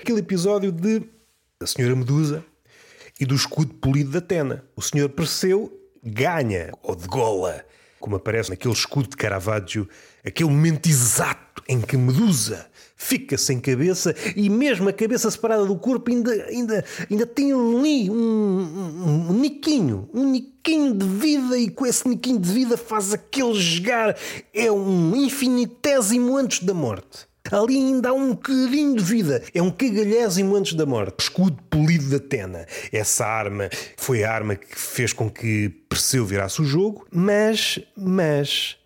Aquele 0.00 0.20
episódio 0.20 0.72
de 0.72 1.02
a 1.60 1.66
Senhora 1.66 1.94
Medusa 1.94 2.44
e 3.20 3.26
do 3.26 3.34
escudo 3.34 3.74
polido 3.74 4.10
da 4.10 4.18
Atena. 4.18 4.64
O 4.74 4.80
senhor 4.80 5.10
Perseu 5.10 5.70
ganha, 6.02 6.72
ou 6.82 6.96
de 6.96 7.06
gola, 7.06 7.64
como 7.98 8.16
aparece 8.16 8.48
naquele 8.48 8.72
escudo 8.72 9.10
de 9.10 9.16
Caravaggio, 9.16 9.86
aquele 10.24 10.48
momento 10.48 10.88
exato 10.88 11.62
em 11.68 11.80
que 11.82 11.96
Medusa 11.98 12.69
fica 13.00 13.38
sem 13.38 13.58
cabeça 13.58 14.14
e 14.36 14.50
mesmo 14.50 14.86
a 14.86 14.92
cabeça 14.92 15.30
separada 15.30 15.64
do 15.64 15.74
corpo 15.76 16.10
ainda, 16.10 16.30
ainda, 16.44 16.84
ainda 17.10 17.26
tem 17.26 17.50
ali 17.50 18.10
um, 18.10 18.14
um, 18.14 19.30
um 19.30 19.32
niquinho, 19.32 20.08
um 20.12 20.30
niquinho 20.30 20.94
de 20.94 21.06
vida 21.06 21.58
e 21.58 21.70
com 21.70 21.86
esse 21.86 22.06
niquinho 22.06 22.38
de 22.38 22.52
vida 22.52 22.76
faz 22.76 23.14
aquele 23.14 23.54
jogar, 23.54 24.14
é 24.52 24.70
um 24.70 25.16
infinitésimo 25.16 26.36
antes 26.36 26.62
da 26.62 26.74
morte. 26.74 27.30
Ali 27.50 27.78
ainda 27.78 28.10
há 28.10 28.12
um 28.12 28.30
bocadinho 28.30 28.94
de 28.94 29.02
vida. 29.02 29.42
É 29.54 29.62
um 29.62 29.70
cagalhésimo 29.70 30.54
antes 30.54 30.74
da 30.74 30.84
morte. 30.84 31.22
Escudo 31.22 31.60
polido 31.68 32.04
de 32.04 32.16
Atena. 32.16 32.66
Essa 32.92 33.26
arma 33.26 33.68
foi 33.96 34.22
a 34.22 34.32
arma 34.32 34.54
que 34.54 34.78
fez 34.78 35.12
com 35.12 35.28
que 35.28 35.68
Perseu 35.88 36.24
virasse 36.24 36.60
o 36.60 36.64
jogo, 36.64 37.06
mas, 37.10 37.80
mas, 37.96 38.76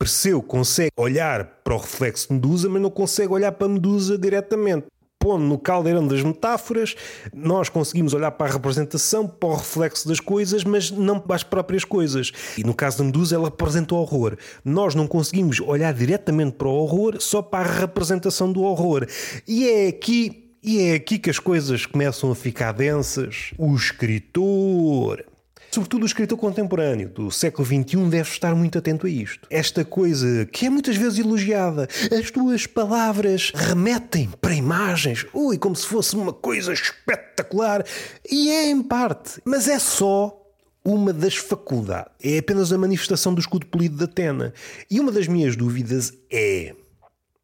Perseu 0.00 0.40
consegue 0.40 0.92
olhar 0.96 1.44
para 1.62 1.74
o 1.74 1.76
reflexo 1.76 2.28
de 2.28 2.32
Medusa, 2.32 2.70
mas 2.70 2.80
não 2.80 2.88
consegue 2.88 3.34
olhar 3.34 3.52
para 3.52 3.68
Medusa 3.68 4.16
diretamente. 4.16 4.86
Pondo 5.18 5.44
no 5.44 5.58
caldeirão 5.58 6.08
das 6.08 6.22
metáforas, 6.22 6.96
nós 7.34 7.68
conseguimos 7.68 8.14
olhar 8.14 8.30
para 8.30 8.50
a 8.50 8.54
representação, 8.54 9.28
para 9.28 9.50
o 9.50 9.56
reflexo 9.56 10.08
das 10.08 10.18
coisas, 10.18 10.64
mas 10.64 10.90
não 10.90 11.20
para 11.20 11.36
as 11.36 11.42
próprias 11.42 11.84
coisas. 11.84 12.32
E 12.56 12.64
no 12.64 12.72
caso 12.72 12.96
da 12.96 13.04
Medusa, 13.04 13.34
ela 13.34 13.50
representa 13.50 13.94
o 13.94 13.98
horror. 13.98 14.38
Nós 14.64 14.94
não 14.94 15.06
conseguimos 15.06 15.60
olhar 15.60 15.92
diretamente 15.92 16.52
para 16.52 16.68
o 16.68 16.76
horror, 16.76 17.20
só 17.20 17.42
para 17.42 17.68
a 17.68 17.80
representação 17.80 18.50
do 18.50 18.62
horror. 18.62 19.06
E 19.46 19.68
é 19.68 19.88
aqui 19.88 20.46
e 20.62 20.80
é 20.80 20.94
aqui 20.94 21.18
que 21.18 21.28
as 21.28 21.38
coisas 21.38 21.84
começam 21.84 22.30
a 22.30 22.34
ficar 22.34 22.72
densas. 22.72 23.52
O 23.58 23.74
escritor 23.74 25.24
Sobretudo 25.70 26.02
o 26.02 26.06
escritor 26.06 26.36
contemporâneo 26.36 27.08
do 27.08 27.30
século 27.30 27.64
XXI 27.64 28.08
deve 28.08 28.28
estar 28.28 28.56
muito 28.56 28.76
atento 28.76 29.06
a 29.06 29.10
isto. 29.10 29.46
Esta 29.48 29.84
coisa 29.84 30.44
que 30.46 30.66
é 30.66 30.70
muitas 30.70 30.96
vezes 30.96 31.20
elogiada. 31.20 31.88
As 32.10 32.28
tuas 32.28 32.66
palavras 32.66 33.52
remetem 33.54 34.28
para 34.40 34.52
imagens. 34.52 35.24
Ui, 35.32 35.56
como 35.56 35.76
se 35.76 35.86
fosse 35.86 36.16
uma 36.16 36.32
coisa 36.32 36.72
espetacular. 36.72 37.84
E 38.28 38.50
é 38.50 38.68
em 38.68 38.82
parte. 38.82 39.40
Mas 39.44 39.68
é 39.68 39.78
só 39.78 40.36
uma 40.84 41.12
das 41.12 41.36
faculdades. 41.36 42.12
É 42.20 42.38
apenas 42.38 42.72
a 42.72 42.78
manifestação 42.78 43.32
do 43.32 43.40
escudo 43.40 43.66
polido 43.66 43.96
de 43.96 44.04
Atena. 44.04 44.52
E 44.90 44.98
uma 44.98 45.12
das 45.12 45.28
minhas 45.28 45.54
dúvidas 45.54 46.12
é: 46.32 46.74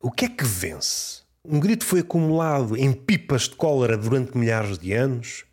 o 0.03 0.11
que 0.11 0.25
é 0.25 0.29
que 0.29 0.45
vence? 0.45 1.21
Um 1.45 1.61
grito 1.61 1.85
foi 1.85 2.01
acumulado 2.01 2.77
em 2.77 2.93
pipas 2.93 3.43
de 3.43 3.55
cólera 3.55 3.97
durante 3.97 4.37
milhares 4.37 4.79
de 4.79 4.93
anos? 4.93 5.45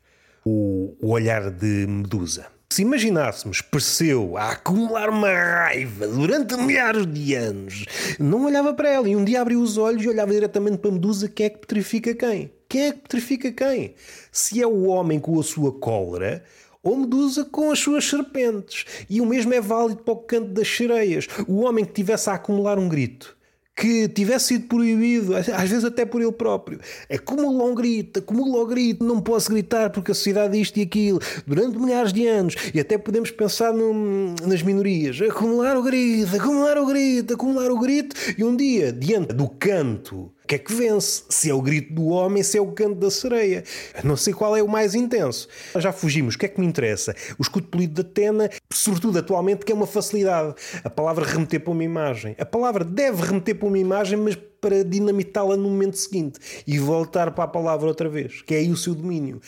O 0.44 0.96
olhar 1.02 1.52
de 1.52 1.86
Medusa. 1.88 2.53
Se 2.74 2.82
imaginássemos 2.82 3.62
Perseu 3.62 4.36
a 4.36 4.54
acumular 4.54 5.08
uma 5.08 5.32
raiva 5.32 6.08
durante 6.08 6.58
milhares 6.58 7.06
de 7.06 7.36
anos, 7.36 7.86
não 8.18 8.46
olhava 8.46 8.74
para 8.74 8.90
ela 8.90 9.08
e 9.08 9.16
um 9.16 9.24
dia 9.24 9.44
abriu 9.44 9.62
os 9.62 9.78
olhos 9.78 10.04
e 10.04 10.10
olhava 10.10 10.32
diretamente 10.32 10.80
para 10.80 10.90
Medusa, 10.90 11.30
quem 11.30 11.46
é 11.46 11.50
que 11.52 11.60
petrifica 11.60 12.16
quem? 12.16 12.52
Quem 12.68 12.88
é 12.88 12.92
que 12.92 13.02
petrifica 13.02 13.52
quem? 13.52 13.94
Se 14.32 14.60
é 14.60 14.66
o 14.66 14.86
homem 14.86 15.20
com 15.20 15.40
a 15.40 15.44
sua 15.44 15.72
cólera 15.72 16.44
ou 16.82 16.98
Medusa 16.98 17.46
com 17.46 17.70
as 17.70 17.78
suas 17.78 18.10
serpentes. 18.10 18.86
E 19.08 19.22
o 19.22 19.26
mesmo 19.28 19.54
é 19.54 19.62
válido 19.62 20.02
para 20.02 20.16
o 20.16 20.18
canto 20.18 20.48
das 20.48 20.68
sereias. 20.68 21.28
O 21.48 21.62
homem 21.62 21.86
que 21.86 21.94
tivesse 21.94 22.28
a 22.32 22.34
acumular 22.34 22.80
um 22.80 22.90
grito 22.90 23.38
que 23.76 24.08
tivesse 24.08 24.50
sido 24.50 24.68
proibido, 24.68 25.36
às 25.36 25.70
vezes 25.70 25.84
até 25.84 26.06
por 26.06 26.22
ele 26.22 26.32
próprio. 26.32 26.80
Acumula 27.12 27.64
um 27.66 27.74
grito, 27.74 28.20
acumula 28.20 28.64
o 28.64 28.68
grito, 28.68 29.04
não 29.04 29.20
posso 29.20 29.50
gritar 29.50 29.90
porque 29.90 30.12
a 30.12 30.16
sociedade 30.16 30.60
isto 30.60 30.78
e 30.78 30.84
aquilo, 30.84 31.20
durante 31.48 31.78
milhares 31.78 32.14
de 32.14 32.28
anos, 32.28 32.56
e 32.74 32.80
até 32.80 32.98
podemos 32.98 33.32
pensar 33.32 33.74
no, 33.74 34.36
nas 34.46 34.62
minorias. 34.62 35.20
Acumular 35.22 35.76
o 35.76 35.84
grito, 35.84 36.36
acumular 36.36 36.78
o 36.78 36.86
grito, 36.86 37.34
acumular 37.34 37.72
o 37.72 37.80
grito, 37.80 38.16
e 38.38 38.44
um 38.44 38.56
dia, 38.56 38.92
diante 38.92 39.34
do 39.34 39.48
canto 39.48 40.32
que 40.54 40.56
é 40.56 40.60
que 40.60 40.74
vence? 40.74 41.24
Se 41.30 41.50
é 41.50 41.54
o 41.54 41.62
grito 41.62 41.94
do 41.94 42.08
homem, 42.08 42.44
se 42.44 42.58
é 42.58 42.62
o 42.62 42.72
canto 42.72 42.96
da 42.96 43.10
sereia. 43.10 43.64
Não 44.04 44.16
sei 44.16 44.34
qual 44.34 44.56
é 44.56 44.62
o 44.62 44.68
mais 44.68 44.94
intenso. 44.94 45.48
Já 45.78 45.92
fugimos. 45.92 46.36
O 46.36 46.38
que 46.38 46.46
é 46.46 46.50
que 46.50 46.60
me 46.60 46.68
interessa? 46.68 47.16
O 47.40 47.42
escudo 47.42 47.68
polido 47.68 47.96
de 47.96 48.02
Atena, 48.02 48.50
sobretudo 48.72 49.18
atualmente, 49.18 49.66
que 49.66 49.72
é 49.72 49.76
uma 49.76 49.88
facilidade. 49.88 50.54
A 50.84 50.90
palavra 50.90 51.26
remeter 51.26 51.60
para 51.60 51.72
uma 51.72 51.84
imagem. 51.84 52.36
A 52.38 52.46
palavra 52.46 52.84
deve 52.84 53.26
remeter 53.26 53.56
para 53.56 53.68
uma 53.68 53.80
imagem, 53.80 54.18
mas 54.18 54.36
para 54.62 54.84
dinamitá-la 54.84 55.58
no 55.58 55.70
momento 55.70 55.98
seguinte 55.98 56.40
e 56.66 56.78
voltar 56.80 57.32
para 57.32 57.44
a 57.44 57.48
palavra 57.48 57.88
outra 57.88 58.08
vez, 58.08 58.42
que 58.44 58.56
é 58.56 58.60
aí 58.60 58.70
o 58.70 58.78
seu 58.78 58.96
domínio. 58.96 59.42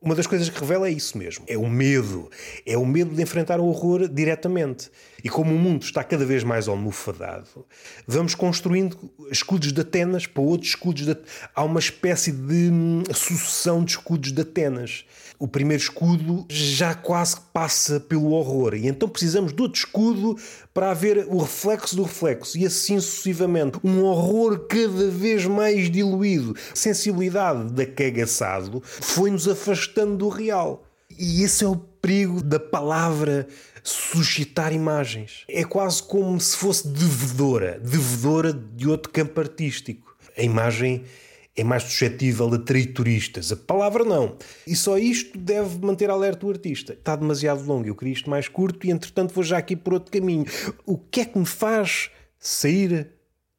Uma 0.00 0.14
das 0.14 0.26
coisas 0.26 0.48
que 0.48 0.60
revela 0.60 0.88
é 0.88 0.90
isso 0.90 1.18
mesmo: 1.18 1.44
é 1.46 1.58
o 1.58 1.68
medo. 1.68 2.30
É 2.64 2.76
o 2.76 2.86
medo 2.86 3.14
de 3.14 3.22
enfrentar 3.22 3.60
o 3.60 3.66
horror 3.66 4.08
diretamente. 4.08 4.90
E 5.22 5.28
como 5.28 5.54
o 5.54 5.58
mundo 5.58 5.82
está 5.82 6.02
cada 6.02 6.24
vez 6.24 6.42
mais 6.42 6.68
almofadado, 6.68 7.66
vamos 8.06 8.34
construindo 8.34 8.96
escudos 9.30 9.72
de 9.72 9.80
Atenas 9.80 10.26
para 10.26 10.42
outros 10.42 10.70
escudos. 10.70 11.06
De... 11.06 11.16
Há 11.54 11.64
uma 11.64 11.80
espécie 11.80 12.32
de 12.32 12.70
hum, 12.70 13.02
sucessão 13.12 13.84
de 13.84 13.92
escudos 13.92 14.32
de 14.32 14.40
Atenas. 14.40 15.04
O 15.38 15.48
primeiro 15.48 15.82
escudo 15.82 16.44
já 16.50 16.94
quase 16.94 17.36
passa 17.52 17.98
pelo 17.98 18.32
horror, 18.32 18.74
e 18.74 18.86
então 18.86 19.08
precisamos 19.08 19.54
de 19.54 19.62
outro 19.62 19.78
escudo 19.78 20.36
para 20.74 20.90
haver 20.90 21.26
o 21.28 21.38
reflexo 21.38 21.96
do 21.96 22.02
reflexo, 22.02 22.58
e 22.58 22.66
assim 22.66 23.00
sucessivamente. 23.00 23.78
Um 23.82 24.02
horror 24.02 24.66
cada 24.66 25.08
vez 25.08 25.46
mais 25.46 25.90
diluído. 25.90 26.54
Sensibilidade 26.74 27.72
da 27.72 27.86
cagaçado 27.86 28.82
foi-nos 28.84 29.48
afastando 29.48 30.16
do 30.16 30.28
real. 30.28 30.84
E 31.18 31.42
esse 31.42 31.64
é 31.64 31.66
o 31.66 31.76
perigo 31.76 32.42
da 32.42 32.58
palavra 32.60 33.46
suscitar 33.82 34.72
imagens. 34.72 35.44
É 35.48 35.64
quase 35.64 36.02
como 36.02 36.38
se 36.40 36.56
fosse 36.56 36.88
devedora, 36.88 37.78
devedora 37.78 38.52
de 38.52 38.88
outro 38.88 39.12
campo 39.12 39.40
artístico. 39.40 40.16
A 40.36 40.42
imagem 40.42 41.04
é 41.56 41.64
mais 41.64 41.82
suscetível 41.82 42.52
a 42.54 42.58
traitoristas. 42.58 43.52
A 43.52 43.56
palavra 43.56 44.04
não. 44.04 44.36
E 44.66 44.74
só 44.74 44.96
isto 44.96 45.38
deve 45.38 45.78
manter 45.84 46.10
alerta 46.10 46.46
o 46.46 46.50
artista. 46.50 46.92
Está 46.92 47.16
demasiado 47.16 47.64
longo, 47.64 47.86
eu 47.86 47.94
queria 47.94 48.14
isto 48.14 48.30
mais 48.30 48.48
curto 48.48 48.86
e 48.86 48.90
entretanto 48.90 49.34
vou 49.34 49.44
já 49.44 49.58
aqui 49.58 49.76
por 49.76 49.94
outro 49.94 50.10
caminho. 50.10 50.46
O 50.86 50.96
que 50.96 51.20
é 51.20 51.24
que 51.24 51.38
me 51.38 51.46
faz 51.46 52.10
sair 52.38 53.08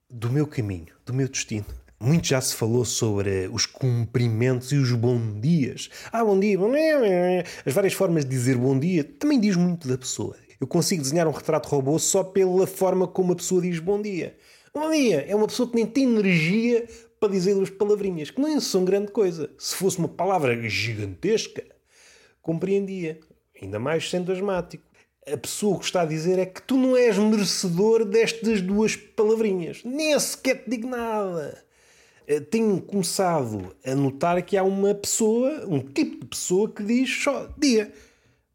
do 0.10 0.31
meu 0.31 0.47
caminho, 0.47 0.93
do 1.05 1.13
meu 1.13 1.27
destino? 1.27 1.65
Muito 2.03 2.29
já 2.29 2.41
se 2.41 2.55
falou 2.55 2.83
sobre 2.83 3.47
os 3.53 3.67
cumprimentos 3.67 4.71
e 4.71 4.75
os 4.75 4.91
bom 4.91 5.39
dias. 5.39 5.87
Ah, 6.11 6.25
bom 6.25 6.39
dia, 6.39 6.57
bom 6.57 6.71
dia. 6.71 7.45
As 7.63 7.71
várias 7.71 7.93
formas 7.93 8.25
de 8.25 8.31
dizer 8.31 8.57
bom 8.57 8.79
dia 8.79 9.03
também 9.03 9.39
diz 9.39 9.55
muito 9.55 9.87
da 9.87 9.95
pessoa. 9.95 10.35
Eu 10.59 10.65
consigo 10.65 11.03
desenhar 11.03 11.27
um 11.27 11.31
retrato 11.31 11.69
robô 11.69 11.99
só 11.99 12.23
pela 12.23 12.65
forma 12.65 13.07
como 13.07 13.33
a 13.33 13.35
pessoa 13.35 13.61
diz 13.61 13.77
bom 13.77 14.01
dia. 14.01 14.35
Bom 14.73 14.89
dia 14.89 15.27
é 15.29 15.35
uma 15.35 15.45
pessoa 15.45 15.69
que 15.69 15.75
nem 15.75 15.85
tem 15.85 16.05
energia 16.05 16.87
para 17.19 17.29
dizer 17.29 17.53
duas 17.53 17.69
palavrinhas, 17.69 18.31
que 18.31 18.41
nem 18.41 18.59
são 18.59 18.83
grande 18.83 19.11
coisa. 19.11 19.51
Se 19.59 19.75
fosse 19.75 19.99
uma 19.99 20.09
palavra 20.09 20.59
gigantesca, 20.67 21.63
compreendia. 22.41 23.19
Ainda 23.61 23.77
mais 23.77 24.09
sendo 24.09 24.31
asmático. 24.31 24.83
A 25.31 25.37
pessoa 25.37 25.77
que 25.77 25.85
está 25.85 26.01
a 26.01 26.05
dizer 26.05 26.39
é 26.39 26.47
que 26.47 26.63
tu 26.63 26.77
não 26.77 26.97
és 26.97 27.15
merecedor 27.19 28.05
destas 28.05 28.59
duas 28.59 28.95
palavrinhas. 28.95 29.83
Nem 29.85 30.19
sequer 30.19 30.63
te 30.63 30.69
digo 30.71 30.87
nada. 30.87 31.63
Eh, 32.27 32.39
tenho 32.39 32.79
começado 32.81 33.75
a 33.86 33.95
notar 33.95 34.41
que 34.43 34.57
há 34.57 34.63
uma 34.63 34.93
pessoa, 34.93 35.65
um 35.67 35.79
tipo 35.79 36.19
de 36.21 36.25
pessoa 36.25 36.69
que 36.69 36.84
diz 36.84 37.23
só 37.23 37.49
dia, 37.57 37.91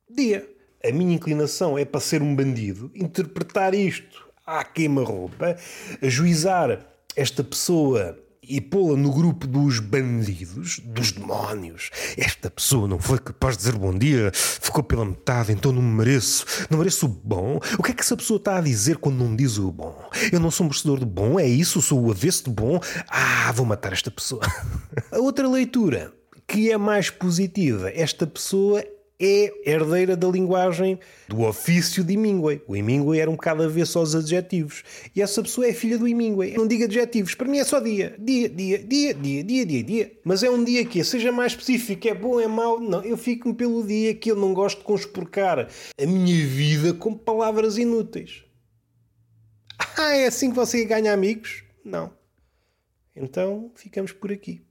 dia. 0.09 0.49
A 0.85 0.93
minha 0.93 1.15
inclinação 1.15 1.77
é 1.77 1.85
para 1.85 2.01
ser 2.01 2.23
um 2.23 2.35
bandido, 2.35 2.91
interpretar 2.95 3.75
isto 3.75 4.27
à 4.47 4.63
queima-roupa, 4.63 5.57
ajuizar 6.01 6.87
esta 7.17 7.43
pessoa 7.43 8.17
e 8.49 8.61
pô-la 8.61 8.97
no 8.97 9.13
grupo 9.13 9.47
dos 9.47 9.81
bandidos, 9.81 10.79
dos 10.81 11.13
demónios. 11.13 11.91
Esta 12.17 12.51
pessoa 12.51 12.87
não 12.87 12.99
foi 12.99 13.19
capaz 13.19 13.57
de 13.57 13.65
dizer 13.65 13.79
bom 13.79 13.97
dia, 13.97 14.31
ficou 14.35 14.83
pela 14.83 15.05
metade, 15.05 15.53
então 15.53 15.73
não 15.73 15.83
me 15.83 15.97
mereço. 15.97 16.45
Não 16.71 16.79
mereço 16.79 17.07
o 17.07 17.09
bom. 17.09 17.59
O 17.79 17.83
que 17.83 17.91
é 17.91 17.95
que 17.95 18.03
essa 18.03 18.17
pessoa 18.17 18.39
está 18.39 18.59
a 18.59 18.61
dizer 18.61 18.99
quando 18.99 19.17
não 19.17 19.35
diz 19.35 19.59
o 19.59 19.71
bom? 19.71 19.97
Eu 20.33 20.41
não 20.41 20.51
sou 20.51 20.67
um 20.67 20.69
merecedor 20.69 20.99
do 20.99 21.07
bom, 21.07 21.39
é 21.39 21.47
isso? 21.47 21.83
Sou 21.83 22.05
o 22.05 22.11
avesso 22.11 22.45
do 22.45 22.51
bom? 22.51 22.81
Ah, 23.09 23.53
vou 23.53 23.67
matar 23.67 23.93
esta 23.93 24.11
pessoa. 24.11 24.43
a 25.11 25.19
outra 25.19 25.49
leitura, 25.49 26.13
que 26.47 26.71
é 26.71 26.79
mais 26.79 27.11
positiva, 27.11 27.91
esta 27.91 28.27
pessoa 28.27 28.83
é 29.19 29.71
herdeira 29.71 30.17
da 30.17 30.29
linguagem 30.29 30.99
do 31.29 31.43
ofício 31.43 32.05
de 32.05 32.15
Hemingway. 32.15 32.63
O 32.67 32.77
Hemingway 32.77 33.21
era 33.21 33.31
um 33.31 33.35
bocado 33.35 33.63
avesso 33.63 33.99
aos 33.99 34.15
adjetivos. 34.15 34.83
E 35.15 35.23
essa 35.23 35.43
pessoa 35.43 35.67
é 35.67 35.73
filha 35.73 35.99
do 35.99 36.07
Hemingway. 36.07 36.55
Não 36.55 36.67
diga 36.67 36.85
adjetivos. 36.85 37.35
Para 37.35 37.49
mim 37.49 37.59
é 37.59 37.65
só 37.65 37.81
dia. 37.81 38.15
Dia, 38.19 38.49
dia, 38.49 38.79
dia, 38.79 39.15
dia, 39.15 39.45
dia, 39.45 39.67
dia, 39.67 39.83
dia. 39.83 40.13
Mas 40.23 40.43
é 40.43 40.51
um 40.51 40.63
dia 40.63 40.85
que 40.85 41.03
seja 41.03 41.33
mais 41.33 41.53
específico. 41.53 42.07
É 42.07 42.15
bom, 42.15 42.41
é 42.41 42.47
mau. 42.47 42.79
Não, 42.79 43.03
eu 43.03 43.17
fico-me 43.17 43.55
pelo 43.55 43.87
dia 43.87 44.15
que 44.15 44.31
eu 44.31 44.37
não 44.37 44.53
gosto 44.53 44.79
de 44.79 44.85
conspurcar 44.85 45.61
a 45.61 46.07
minha 46.07 46.47
vida 46.47 46.93
com 46.93 47.15
palavras 47.15 47.79
inúteis. 47.79 48.45
Ah, 49.97 50.15
é 50.15 50.27
assim 50.27 50.51
que 50.51 50.57
você 50.57 50.85
ganha 50.85 51.13
amigos? 51.13 51.65
Não. 51.85 52.13
Então 53.15 53.71
ficamos 53.75 54.13
por 54.13 54.31
aqui. 54.31 54.63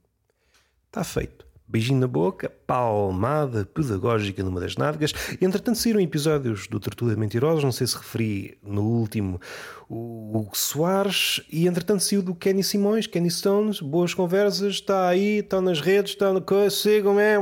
Está 0.86 1.02
feito. 1.02 1.45
Beijinho 1.68 2.00
na 2.00 2.06
boca, 2.06 2.52
palmada 2.66 3.64
pedagógica 3.64 4.42
numa 4.42 4.60
das 4.60 4.76
nádegas. 4.76 5.12
Entretanto, 5.40 5.78
saíram 5.78 6.00
episódios 6.00 6.66
do 6.68 6.78
Tortuga 6.78 7.16
Mentirosos, 7.16 7.64
não 7.64 7.72
sei 7.72 7.86
se 7.86 7.96
referi 7.96 8.58
no 8.62 8.82
último 8.82 9.40
o 9.88 10.32
Hugo 10.36 10.56
Soares, 10.56 11.40
e 11.50 11.66
entretanto 11.66 12.02
saiu 12.02 12.20
do 12.20 12.34
Kenny 12.34 12.64
Simões, 12.64 13.06
Kenny 13.06 13.30
Stones, 13.30 13.80
boas 13.80 14.14
conversas, 14.14 14.74
está 14.74 15.08
aí, 15.08 15.38
está 15.38 15.60
nas 15.60 15.80
redes, 15.80 16.12
está 16.12 16.40
coisa, 16.40 16.74
sigam, 16.74 17.20
é, 17.20 17.36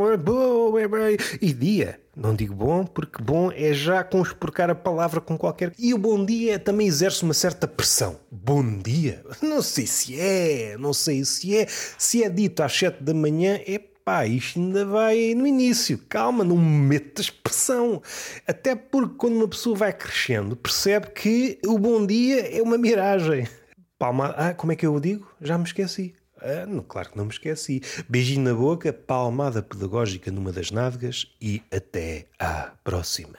e 1.41 1.53
dia. 1.53 2.01
Não 2.17 2.35
digo 2.35 2.55
bom, 2.55 2.85
porque 2.85 3.21
bom 3.21 3.51
é 3.51 3.73
já 3.73 4.05
conspurcar 4.05 4.71
a 4.71 4.75
palavra 4.75 5.21
com 5.21 5.37
qualquer. 5.37 5.73
E 5.77 5.93
o 5.93 5.99
bom 5.99 6.25
dia 6.25 6.61
também 6.61 6.87
exerce 6.87 7.25
uma 7.25 7.35
certa 7.35 7.67
pressão. 7.67 8.21
Bom 8.31 8.79
dia? 8.79 9.25
Não 9.43 9.61
sei 9.61 9.87
se 9.87 10.21
é, 10.21 10.77
não 10.79 10.93
sei 10.93 11.25
se 11.25 11.57
é. 11.57 11.67
Se 11.67 12.23
é 12.23 12.29
dito 12.29 12.63
às 12.63 12.73
7 12.73 13.03
da 13.03 13.13
manhã, 13.13 13.59
é 13.67 13.81
pá, 14.05 14.27
isto 14.27 14.59
ainda 14.59 14.85
vai 14.85 15.35
no 15.35 15.47
início. 15.47 15.99
Calma, 16.09 16.45
não 16.45 16.57
metas 16.57 17.31
pressão. 17.31 18.03
Até 18.47 18.75
porque 18.75 19.15
quando 19.17 19.37
uma 19.37 19.49
pessoa 19.49 19.75
vai 19.75 19.93
crescendo, 19.93 20.55
percebe 20.55 21.09
que 21.11 21.59
o 21.67 21.79
bom 21.79 22.05
dia 22.05 22.57
é 22.57 22.63
uma 22.63 22.77
miragem. 22.77 23.49
Palma. 23.99 24.35
Ah, 24.37 24.53
como 24.53 24.73
é 24.73 24.77
que 24.77 24.85
eu 24.85 24.95
o 24.95 25.01
digo? 25.01 25.27
Já 25.41 25.57
me 25.57 25.65
esqueci. 25.65 26.15
Ah, 26.41 26.67
não, 26.67 26.83
claro 26.83 27.11
que 27.11 27.17
não 27.17 27.25
me 27.25 27.31
esqueci. 27.31 27.81
Beijinho 28.09 28.43
na 28.43 28.55
boca, 28.55 28.93
palmada 28.93 29.63
pedagógica 29.63 30.31
numa 30.31 30.53
das 30.53 30.71
nádegas 30.71 31.27
e 31.41 31.63
até 31.73 32.27
à 32.39 32.73
próxima. 32.85 33.39